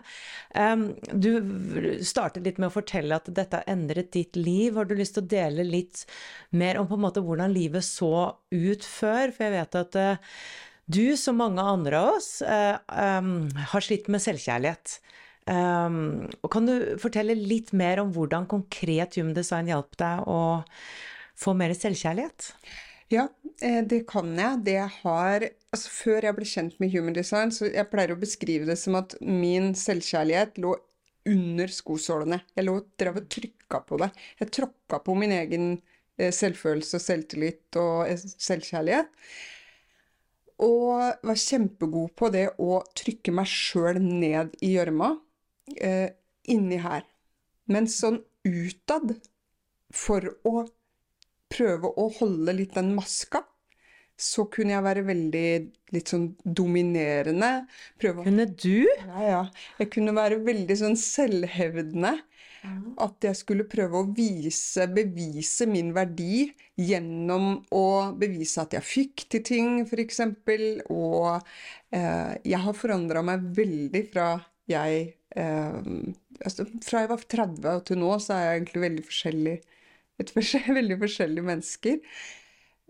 [1.11, 1.31] Du
[2.05, 4.77] startet litt med å fortelle at dette har endret ditt liv.
[4.77, 6.05] Har du lyst til å dele litt
[6.55, 8.13] mer om på en måte hvordan livet så
[8.51, 9.33] ut før?
[9.35, 10.37] For jeg vet at eh,
[10.85, 14.99] du, som mange andre av oss, eh, har slitt med selvkjærlighet.
[15.45, 20.39] Og kan du fortelle litt mer om hvordan konkret Human Design hjalp deg å
[21.37, 22.47] få mer selvkjærlighet?
[23.13, 23.27] Ja,
[23.61, 24.63] eh, det kan jeg.
[24.65, 28.67] Det har Altså, før jeg ble kjent med Human Design, så jeg pleier å beskrive
[28.69, 30.71] det som at min selvkjærlighet lå
[31.27, 32.37] under skosålene.
[32.55, 34.07] Jeg lå og drev og trykka på det.
[34.39, 35.65] Jeg tråkka på min egen
[36.15, 39.11] eh, selvfølelse og selvtillit og eh, selvkjærlighet.
[40.63, 45.11] Og var kjempegod på det å trykke meg sjøl ned i gjørma
[45.75, 46.13] eh,
[46.55, 47.03] inni her.
[47.67, 49.17] Men sånn utad,
[49.95, 50.65] for å
[51.55, 53.43] prøve å holde litt den maska,
[54.15, 55.47] så kunne jeg være veldig
[55.95, 57.65] litt sånn dominerende.
[57.99, 58.85] Prøve Kunne du?
[58.87, 59.41] Ja, ja.
[59.81, 62.15] Jeg kunne være veldig sånn selvhevdende.
[62.97, 66.47] At jeg skulle prøve å vise, bevise min verdi
[66.81, 67.85] gjennom å
[68.17, 70.23] bevise at jeg fikk til ting, f.eks.
[70.89, 71.27] Og
[71.93, 74.29] eh, jeg har forandra meg veldig fra
[74.71, 75.03] jeg
[75.37, 75.79] eh,
[76.41, 79.57] altså, Fra jeg var 30 og til nå, så er jeg egentlig veldig forskjellig.
[80.21, 82.01] Et forskjell, veldig forskjellige mennesker.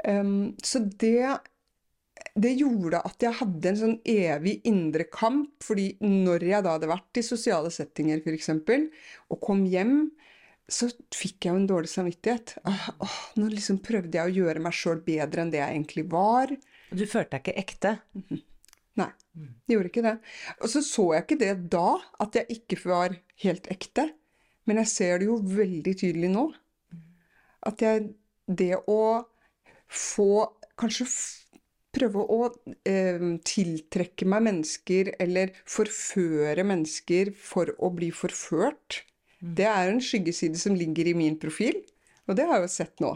[0.05, 1.37] Um, så det
[2.35, 6.89] det gjorde at jeg hadde en sånn evig indre kamp, fordi når jeg da hadde
[6.91, 8.49] vært i sosiale settinger f.eks.,
[9.31, 10.09] og kom hjem,
[10.67, 12.55] så fikk jeg jo en dårlig samvittighet.
[12.65, 16.05] Åh, åh, nå liksom prøvde jeg å gjøre meg sjøl bedre enn det jeg egentlig
[16.11, 16.51] var.
[16.89, 17.93] Du følte deg ikke ekte?
[18.95, 20.15] Nei, jeg gjorde ikke det.
[20.61, 21.87] Og så så jeg ikke det da,
[22.23, 24.09] at jeg ikke var helt ekte.
[24.65, 26.47] Men jeg ser det jo veldig tydelig nå.
[27.65, 28.13] At jeg
[28.45, 29.25] Det å
[29.89, 30.45] få
[30.77, 31.07] Kanskje
[31.95, 32.39] prøve å
[32.83, 39.05] eh, tiltrekke meg mennesker, eller forføre mennesker for å bli forført.
[39.39, 41.79] Det er en skyggeside som ligger i min profil,
[42.27, 43.13] og det har jeg jo sett nå.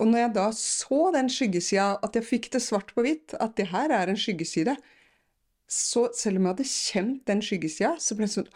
[0.00, 3.54] Og når jeg da så den skyggesida, at jeg fikk det svart på hvitt, at
[3.60, 4.74] det her er en skyggeside,
[5.70, 8.50] så selv om jeg hadde kjent den skyggesida, så ble det sånn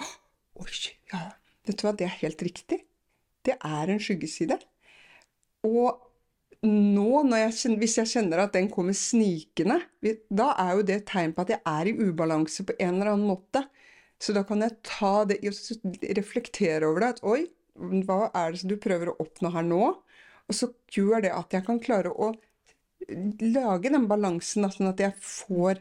[0.58, 0.72] Oi,
[1.12, 1.20] ja,
[1.68, 2.80] vet du hva, det er helt riktig.
[3.46, 4.58] Det er en skyggeside.
[5.66, 6.04] Og
[6.66, 9.78] nå, jeg kjenner, hvis jeg kjenner at den kommer snikende,
[10.28, 13.12] da er jo det et tegn på at jeg er i ubalanse på en eller
[13.14, 13.64] annen måte.
[14.18, 15.38] Så da kan jeg ta det
[16.18, 17.12] reflektere over det.
[17.14, 17.44] At oi,
[17.78, 19.82] hva er det som du prøver å oppnå her nå?
[20.48, 22.32] Og så gjør det at jeg kan klare å
[23.08, 25.78] lage den balansen, sånn at jeg får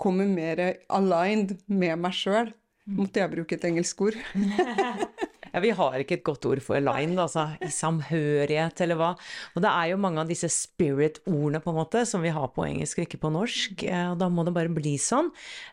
[0.00, 2.54] komme mer aligned med meg sjøl.
[2.84, 4.18] Måtte jeg bruke et engelsk ord?
[5.54, 9.10] Ja, vi har ikke et godt ord for line, altså i samhørighet eller hva.
[9.54, 12.64] Og det er jo mange av disse spirit-ordene på en måte som vi har på
[12.66, 15.28] engelsk og ikke på norsk, eh, og da må det bare bli sånn.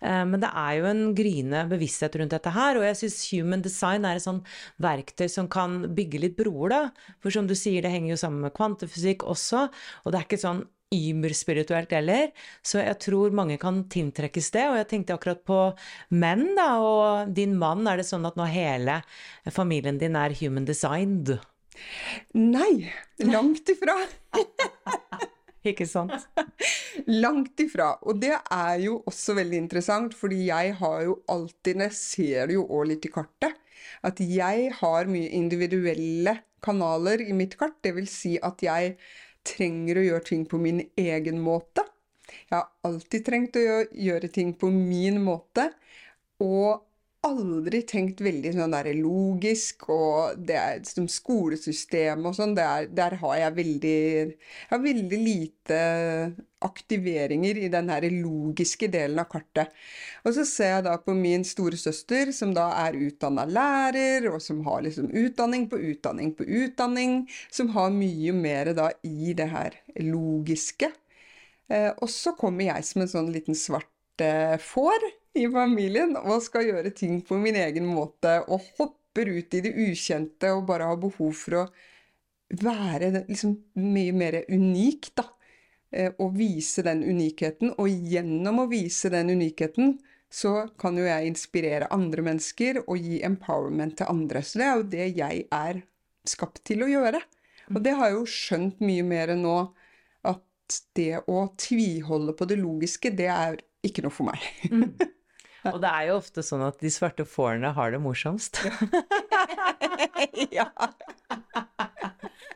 [0.05, 3.65] Eh, men det er jo en gryende bevissthet rundt dette her, og jeg syns human
[3.65, 4.43] design er et sånn
[4.85, 6.83] verktøy som kan bygge litt broer, da.
[7.17, 9.65] For som du sier, det henger jo sammen med kvantefysikk også,
[10.05, 10.61] og det er ikke sånn
[10.91, 12.31] überspirituelt heller.
[12.63, 14.65] Så jeg tror mange kan tiltrekkes det.
[14.69, 15.59] Og jeg tenkte akkurat på
[16.13, 16.69] menn, da.
[16.83, 19.01] Og din mann, er det sånn at nå hele
[19.51, 21.37] familien din er human designed?
[22.35, 22.91] Nei,
[23.23, 23.95] langt ifra.
[25.71, 26.13] Ikke sant?
[27.07, 27.93] Langt ifra.
[28.09, 32.57] Og det er jo også veldig interessant, fordi jeg har jo alltid, jeg ser det
[32.57, 33.59] jo òg litt i kartet,
[34.05, 37.77] at jeg har mye individuelle kanaler i mitt kart.
[37.85, 38.95] Det vil si at jeg
[39.47, 41.85] trenger å gjøre ting på min egen måte.
[42.47, 45.69] Jeg har alltid trengt å gjøre ting på min måte,
[46.41, 46.83] og
[47.21, 53.35] aldri tenkt veldig sånn der logisk, og det er som skolesystem og sånn, der, har
[53.37, 53.99] jeg veldig
[54.31, 55.77] Jeg har veldig lite
[56.61, 59.69] aktiveringer i den her logiske delen av kartet.
[60.25, 64.41] Og så ser jeg da på min store søster, som da er utdanna lærer, og
[64.41, 69.49] som har liksom utdanning på utdanning på utdanning, som har mye mer da i det
[69.53, 70.89] her logiske.
[71.69, 73.87] Eh, og så kommer jeg som en sånn liten svart
[74.61, 75.01] får
[75.37, 79.71] i familien og skal gjøre ting på min egen måte og hopper ut i det
[79.71, 81.65] ukjente og bare har behov for å
[82.61, 85.27] være liksom mye mer unik, da.
[86.23, 87.73] Og vise den unikheten.
[87.79, 89.97] Og gjennom å vise den unikheten
[90.31, 94.43] så kan jo jeg inspirere andre mennesker og gi empowerment til andre.
[94.43, 95.81] Så det er jo det jeg er
[96.27, 97.19] skapt til å gjøre.
[97.71, 99.57] Og det har jeg jo skjønt mye mer nå,
[100.27, 104.47] at det å tviholde på det logiske, det er ikke noe for meg.
[105.69, 108.63] Og det er jo ofte sånn at de svarte fårene har det morsomst.
[110.57, 110.69] ja.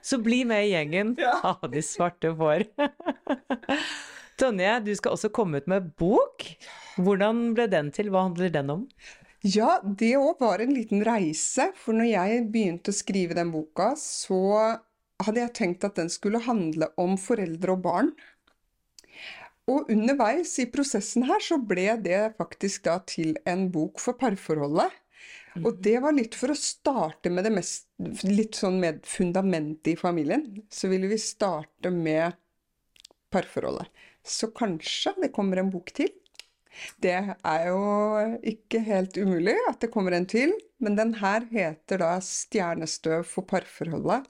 [0.06, 2.68] Så bli med i gjengen av de svarte får.
[4.40, 6.46] Tonje, du skal også komme ut med bok.
[7.02, 8.12] Hvordan ble den til?
[8.14, 8.84] Hva handler den om?
[9.46, 11.72] Ja, det òg var en liten reise.
[11.80, 14.38] For når jeg begynte å skrive den boka, så
[15.24, 18.14] hadde jeg tenkt at den skulle handle om foreldre og barn.
[19.72, 24.94] Og underveis i prosessen her så ble det faktisk da til en bok for parforholdet.
[25.64, 27.88] Og det var litt for å starte med det mest
[28.28, 30.44] Litt sånn med fundamentet i familien.
[30.68, 32.36] Så ville vi starte med
[33.32, 33.88] parforholdet.
[34.26, 36.12] Så kanskje det kommer en bok til.
[37.00, 37.80] Det er jo
[38.52, 40.52] ikke helt umulig at det kommer en til,
[40.84, 44.28] men den her heter da 'Stjernestøv for parforholdet',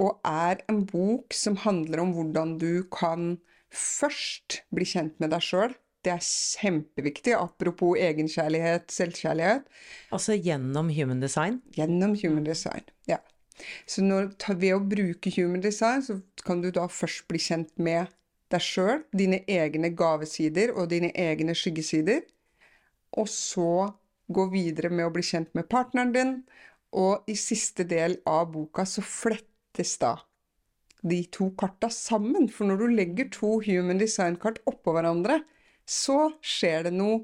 [0.00, 3.36] og er en bok som handler om hvordan du kan
[3.72, 5.74] først bli kjent med deg sjøl.
[6.02, 9.68] Det er kjempeviktig, apropos egenkjærlighet, selvkjærlighet.
[10.10, 11.60] Altså gjennom human design?
[11.76, 13.20] Gjennom human design, ja.
[13.86, 18.10] Så når, ved å bruke human design, så kan du da først bli kjent med
[18.52, 22.24] deg sjøl, dine egne gavesider og dine egne skyggesider.
[23.16, 23.92] Og så
[24.32, 26.34] gå videre med å bli kjent med partneren din.
[26.98, 30.16] Og i siste del av boka så flettes da
[31.02, 32.48] de to karta sammen.
[32.50, 35.40] For når du legger to human design-kart oppå hverandre,
[35.88, 37.22] så skjer det noe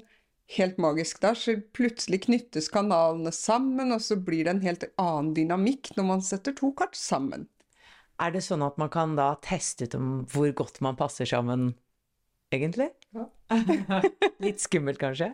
[0.55, 1.37] helt magisk der.
[1.37, 6.25] Så plutselig knyttes kanalene sammen, og så blir det en helt annen dynamikk når man
[6.25, 7.47] setter to kart sammen.
[8.19, 11.71] Er det sånn at man kan da teste ut om hvor godt man passer sammen,
[12.51, 12.89] egentlig?
[13.15, 13.29] Ja.
[14.43, 15.31] Litt skummelt, kanskje?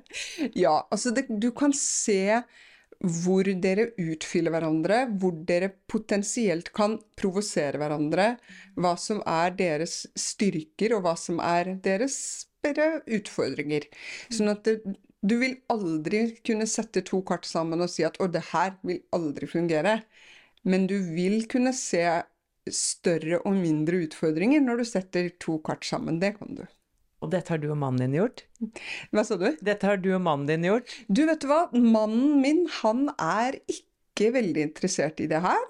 [0.54, 2.44] Ja, altså det, du kan se
[3.06, 8.36] hvor dere utfyller hverandre, hvor dere potensielt kan provosere hverandre,
[8.76, 12.18] hva som er deres styrker, og hva som er deres
[12.66, 13.86] utfordringer.
[14.34, 14.80] Sånn at det,
[15.22, 19.04] du vil aldri kunne sette to kart sammen og si at 'å, det her vil
[19.14, 20.02] aldri fungere'.
[20.66, 22.02] Men du vil kunne se
[22.66, 26.20] større og mindre utfordringer når du setter to kart sammen.
[26.20, 26.66] Det kan du.
[27.24, 28.44] Og dette har du og mannen din gjort?
[29.16, 29.48] Hva sa du?
[29.66, 30.92] Dette har du og mannen din gjort?
[31.08, 31.66] Du, vet du hva?
[31.74, 35.64] Mannen min, han er ikke veldig interessert i det her.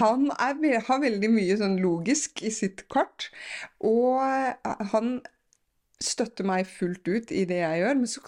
[0.00, 3.28] Han er, har veldig mye sånn logisk i sitt kart.
[3.84, 4.20] Og
[4.94, 5.18] han
[6.04, 8.00] støtter meg fullt ut i det jeg gjør.
[8.00, 8.24] Men så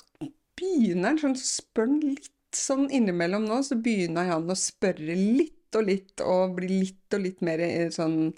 [0.61, 5.57] begynner han sånn, spør han litt sånn innimellom nå, så begynner han å spørre litt
[5.79, 8.33] og litt, og blir litt og litt mer eh, sånn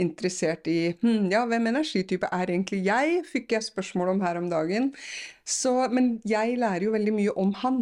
[0.00, 4.50] interessert i hm, ja, hvem energitype er egentlig jeg, fikk jeg spørsmål om her om
[4.50, 4.90] dagen.
[5.46, 7.80] Så, men jeg lærer jo veldig mye om han.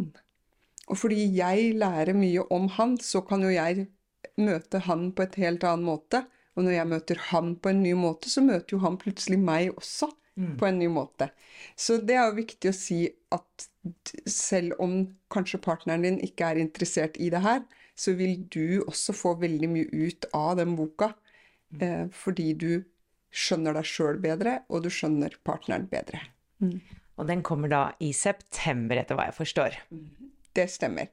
[0.90, 3.86] Og fordi jeg lærer mye om han, så kan jo jeg
[4.40, 6.24] møte han på et helt annen måte.
[6.57, 9.70] Og når jeg møter han på en ny måte, så møter jo han plutselig meg
[9.72, 10.57] også mm.
[10.61, 11.30] på en ny måte.
[11.80, 13.68] Så det er jo viktig å si at
[14.28, 14.98] selv om
[15.32, 17.62] kanskje partneren din ikke er interessert i det her,
[17.99, 21.12] så vil du også få veldig mye ut av den boka.
[21.80, 22.70] Eh, fordi du
[23.32, 26.20] skjønner deg sjøl bedre, og du skjønner partneren bedre.
[26.61, 26.78] Mm.
[27.20, 29.78] Og den kommer da i september, etter hva jeg forstår.
[30.53, 31.12] Det stemmer.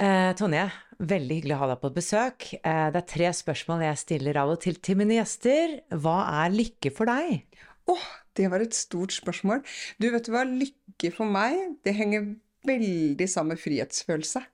[0.00, 0.64] Eh, Tonje,
[0.96, 2.46] veldig hyggelig å ha deg på besøk.
[2.56, 5.80] Eh, det er tre spørsmål jeg stiller av og til til mine gjester.
[5.92, 7.42] Hva er lykke for deg?
[7.90, 8.06] Åh, oh,
[8.38, 9.64] det var et stort spørsmål.
[10.00, 12.30] Du, vet hva, lykke for meg, det henger
[12.68, 14.44] veldig sammen med frihetsfølelse.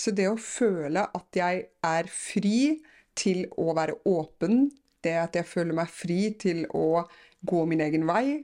[0.00, 2.80] Så det å føle at jeg er fri
[3.18, 4.70] til å være åpen,
[5.04, 7.04] det at jeg føler meg fri til å
[7.46, 8.40] gå min egen vei,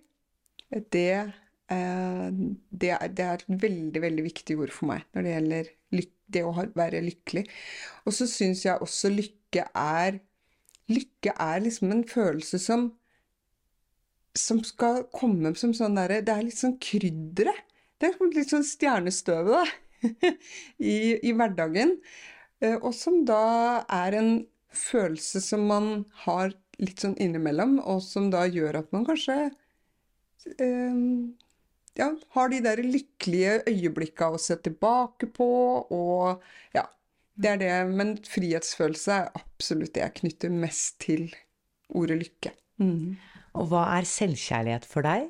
[0.93, 1.09] det,
[1.73, 2.29] eh,
[2.69, 5.73] det, er, det er, et veldig, veldig viktig ord for meg når det gjelder
[6.35, 7.45] det å være lykkelig.
[8.05, 10.23] Og så syns jeg også lykke er
[10.87, 12.85] Lykke er liksom en følelse som
[14.39, 17.65] som skal komme som sånn derre Det er litt sånn krydderet.
[17.99, 19.86] Det er litt sånn stjernestøvet, da.
[20.93, 21.97] i, i, hverdagen.
[22.61, 24.31] Eh, og som da er en
[24.77, 25.91] følelse som man
[26.27, 29.39] har litt sånn innimellom, og som da gjør at man kanskje
[30.61, 30.99] eh,
[31.97, 35.49] ja, har de der lykkelige øyeblikka å se tilbake på,
[35.93, 36.85] og ja.
[37.37, 41.27] Det er det, men frihetsfølelse er absolutt det jeg knytter mest til
[41.93, 42.53] ordet lykke.
[42.81, 43.19] Mm.
[43.61, 45.27] Og hva er selvkjærlighet for deg?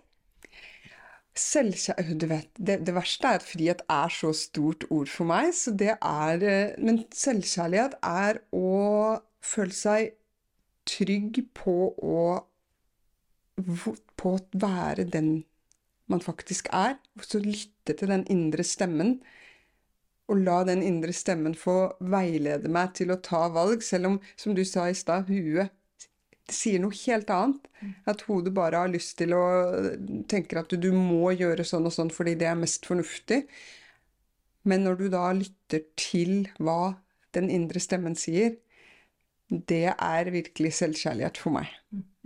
[1.37, 5.53] Selvkjærlighet Du vet, det, det, verste er at frihet er så stort ord for meg,
[5.55, 8.71] så det er eh, Men selvkjærlighet er å
[9.45, 10.15] føle seg
[10.89, 12.23] trygg på å
[14.17, 15.45] På å være den
[16.07, 16.97] man faktisk er.
[17.19, 19.19] Og så lytte til den indre stemmen.
[20.31, 24.55] Og la den indre stemmen få veilede meg til å ta valg, selv om, som
[24.55, 25.76] du sa i stad, huet
[26.53, 27.65] sier noe helt annet.
[28.09, 29.47] At hodet bare har lyst til å
[30.31, 33.43] tenke at du, du, må gjøre sånn og sånn fordi det er mest fornuftig.
[34.67, 36.97] Men når du da lytter til hva
[37.37, 38.57] den indre stemmen sier,
[39.47, 41.71] det er virkelig selvkjærlighet for meg.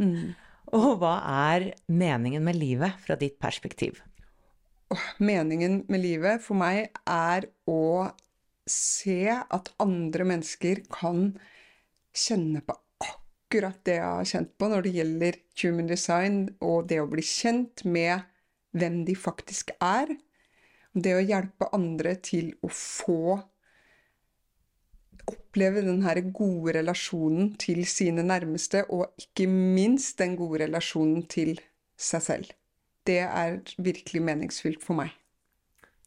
[0.01, 0.33] Mm.
[0.77, 1.17] Og hva
[1.51, 3.99] er meningen med livet fra ditt perspektiv?
[5.23, 8.09] Meningen med livet for meg er å
[8.71, 11.35] se at andre mennesker kan
[12.17, 12.77] kjenne på
[13.51, 17.23] akkurat det jeg har kjent på når det gjelder human design og det å bli
[17.27, 18.23] kjent med
[18.79, 20.13] hvem de faktisk er.
[20.95, 23.41] Det å hjelpe andre til å få
[25.31, 31.57] oppleve den her gode relasjonen til sine nærmeste, og ikke minst den gode relasjonen til
[31.99, 32.55] seg selv.
[33.07, 35.11] Det er virkelig meningsfylt for meg.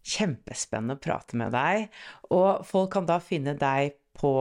[0.04, 1.90] Kjempespennende å prate med deg.
[2.32, 4.32] Og folk kan da finne deg på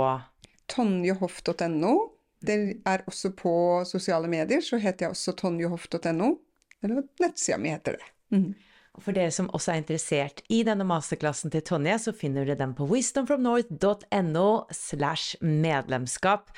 [0.70, 1.94] Tonjehoff.no.
[2.42, 3.54] Det er også på
[3.88, 6.34] sosiale medier, så heter jeg også tonjehoff.no.
[6.82, 8.12] Eller nettsida mi heter det.
[8.34, 8.52] Mm.
[8.92, 12.58] Og For dere som også er interessert i denne masterklassen til Tonje, så finner dere
[12.60, 16.50] den på wisdomfromnorth.no slash medlemskap.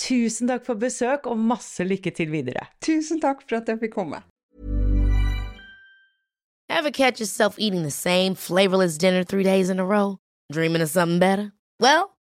[0.00, 2.70] Tusen takk for besøk, og masse lykke til videre.
[2.80, 4.22] Tusen takk for at jeg fikk komme.
[6.72, 10.16] Ever catch yourself eating the same flavorless dinner three days in a row?
[10.50, 11.52] Dreaming of something better?
[11.78, 12.16] Well,